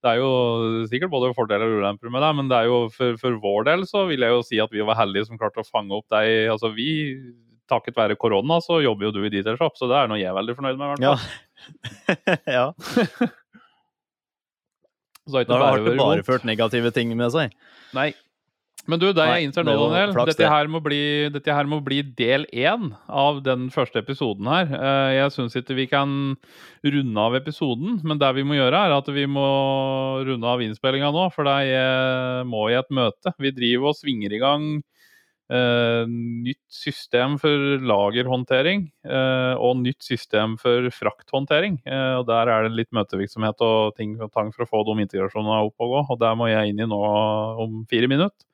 det 0.01 0.11
er 0.15 0.21
jo 0.23 0.31
sikkert 0.89 1.13
både 1.13 1.35
fordeler 1.37 1.69
og 1.69 1.83
ulemper 1.83 2.13
med 2.13 2.23
det, 2.25 2.31
men 2.39 2.49
det 2.49 2.57
er 2.57 2.71
jo 2.71 2.79
for, 2.95 3.19
for, 3.21 3.37
vår 3.43 3.67
del 3.69 3.85
så 3.89 4.07
vil 4.09 4.25
jeg 4.25 4.33
jo 4.33 4.41
si 4.47 4.61
at 4.63 4.73
vi 4.73 4.85
var 4.87 4.97
heldige 4.97 5.29
som 5.29 5.41
klarte 5.41 5.61
å 5.61 5.69
fange 5.69 5.93
opp 5.97 6.07
deg. 6.13 6.49
Altså 6.55 6.71
vi, 6.73 6.89
takket 7.71 7.99
være 7.99 8.17
korona, 8.21 8.61
så 8.65 8.81
jobber 8.85 9.09
jo 9.09 9.13
du 9.19 9.21
i 9.27 9.33
Detail 9.33 9.59
Shop, 9.61 9.77
så 9.79 9.91
det 9.91 9.99
er 9.99 10.11
noe 10.11 10.21
jeg 10.21 10.31
er 10.31 10.39
veldig 10.39 10.57
fornøyd 10.57 10.81
med. 10.81 11.05
Ja. 11.05 11.15
ja. 12.57 12.67
så 15.29 15.37
har 15.37 15.45
ikke 15.45 16.01
bare 16.01 16.27
ført 16.27 16.49
negative 16.49 16.95
ting 16.97 17.13
med 17.19 17.37
seg. 17.37 17.55
Nei, 17.97 18.11
men 18.89 19.01
du, 19.01 19.09
det 19.13 19.27
jeg 19.29 19.49
innser 19.49 19.67
nå, 19.67 19.75
Daniel, 19.77 20.15
dette 20.29 20.49
her, 20.49 20.69
må 20.73 20.81
bli, 20.85 21.01
dette 21.33 21.55
her 21.55 21.69
må 21.69 21.81
bli 21.85 22.01
del 22.17 22.47
én 22.49 22.91
av 23.07 23.43
den 23.45 23.69
første 23.75 24.01
episoden 24.01 24.49
her. 24.51 24.71
Eh, 24.73 25.11
jeg 25.19 25.35
syns 25.35 25.59
ikke 25.59 25.77
vi 25.79 25.87
kan 25.91 26.15
runde 26.87 27.27
av 27.27 27.37
episoden, 27.39 27.99
men 28.07 28.21
det 28.21 28.31
vi 28.39 28.47
må 28.47 28.57
gjøre, 28.57 28.85
er 28.89 28.97
at 28.97 29.11
vi 29.13 29.27
må 29.29 29.49
runde 30.27 30.49
av 30.49 30.65
innspillinga 30.65 31.13
nå. 31.15 31.27
For 31.35 31.49
det 31.49 32.47
må 32.49 32.69
i 32.71 32.79
et 32.79 32.95
møte. 32.95 33.35
Vi 33.43 33.53
driver 33.57 33.93
og 33.93 34.01
svinger 34.01 34.33
i 34.33 34.43
gang 34.43 34.71
uh, 35.51 36.05
nytt 36.09 36.63
system 36.71 37.37
for 37.43 37.81
lagerhåndtering 37.83 38.87
uh, 39.07 39.55
og 39.59 39.81
nytt 39.83 40.03
system 40.07 40.57
for 40.61 40.89
frakthåndtering. 40.95 41.81
Uh, 41.87 42.21
og 42.21 42.29
Der 42.31 42.53
er 42.53 42.69
det 42.69 42.77
litt 42.79 42.93
møtevirksomhet 42.97 43.61
og 43.67 43.97
ting 43.99 44.15
og 44.21 44.33
tang 44.33 44.53
for 44.55 44.65
å 44.65 44.71
få 44.71 44.85
de 44.89 45.03
integrasjonene 45.05 45.65
opp 45.67 45.83
og 45.83 45.97
gå. 45.97 46.05
Og 46.15 46.23
der 46.23 46.39
må 46.39 46.51
jeg 46.51 46.73
inn 46.73 46.81
i 46.81 46.89
nå 46.89 47.03
om 47.67 47.83
fire 47.91 48.09
minutter. 48.11 48.47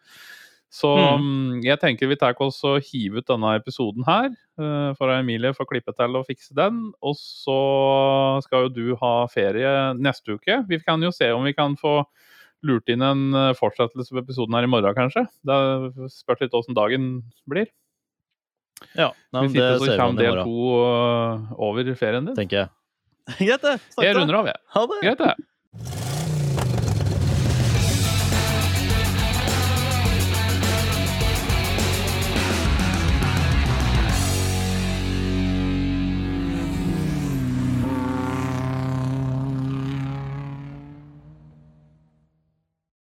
Så 0.76 0.90
Mm. 0.92 1.22
mm, 1.22 1.64
jeg 1.64 1.78
tenker 1.80 2.08
vi 2.10 2.16
tar 2.20 2.34
oss 2.42 2.58
og 2.66 2.82
hiver 2.84 3.22
ut 3.22 3.28
denne 3.30 3.54
episoden 3.56 4.04
her. 4.04 4.26
eh, 4.58 4.94
For 4.98 5.08
Emilie 5.14 5.54
får 5.54 5.68
klippe 5.70 5.94
til 5.96 6.16
og 6.16 6.26
fikse 6.26 6.52
den. 6.54 6.92
Og 7.02 7.14
så 7.16 8.42
skal 8.42 8.66
jo 8.66 8.68
du 8.74 8.96
ha 8.96 9.26
ferie 9.26 9.94
neste 9.94 10.34
uke. 10.36 10.66
Vi 10.68 10.78
kan 10.80 11.00
jo 11.00 11.10
se 11.12 11.30
om 11.32 11.44
vi 11.44 11.54
kan 11.54 11.76
få 11.76 12.04
lurt 12.66 12.88
inn 12.92 13.04
en 13.04 13.26
eh, 13.36 13.50
fortsettelse 13.58 14.14
på 14.14 14.22
episoden 14.22 14.56
her 14.56 14.66
i 14.66 14.70
morgen, 14.70 14.94
kanskje. 14.96 15.26
Det 15.46 16.08
spørs 16.14 16.44
litt 16.44 16.56
åssen 16.56 16.76
dagen 16.78 17.10
blir. 17.50 17.68
Ja, 18.96 19.10
nei, 19.32 19.42
men 19.42 19.50
Hvis 19.50 19.56
ikke 19.56 19.66
det 19.66 19.76
så 19.80 19.98
kommer 20.00 20.20
del 20.20 20.40
to 20.44 20.72
eh, 20.84 21.52
over 21.68 21.92
ferien 21.96 22.28
din. 22.28 22.36
tenker 22.38 22.64
jeg. 22.64 22.72
Greit, 23.40 23.62
det. 23.62 23.76
Snakkes. 23.90 24.04
Jeg 24.06 24.16
runder 24.16 24.38
av, 24.38 24.50
jeg. 24.52 24.60
Ha 24.76 24.82
det. 24.92 24.98
Greit, 25.02 25.22
det. 25.24 25.46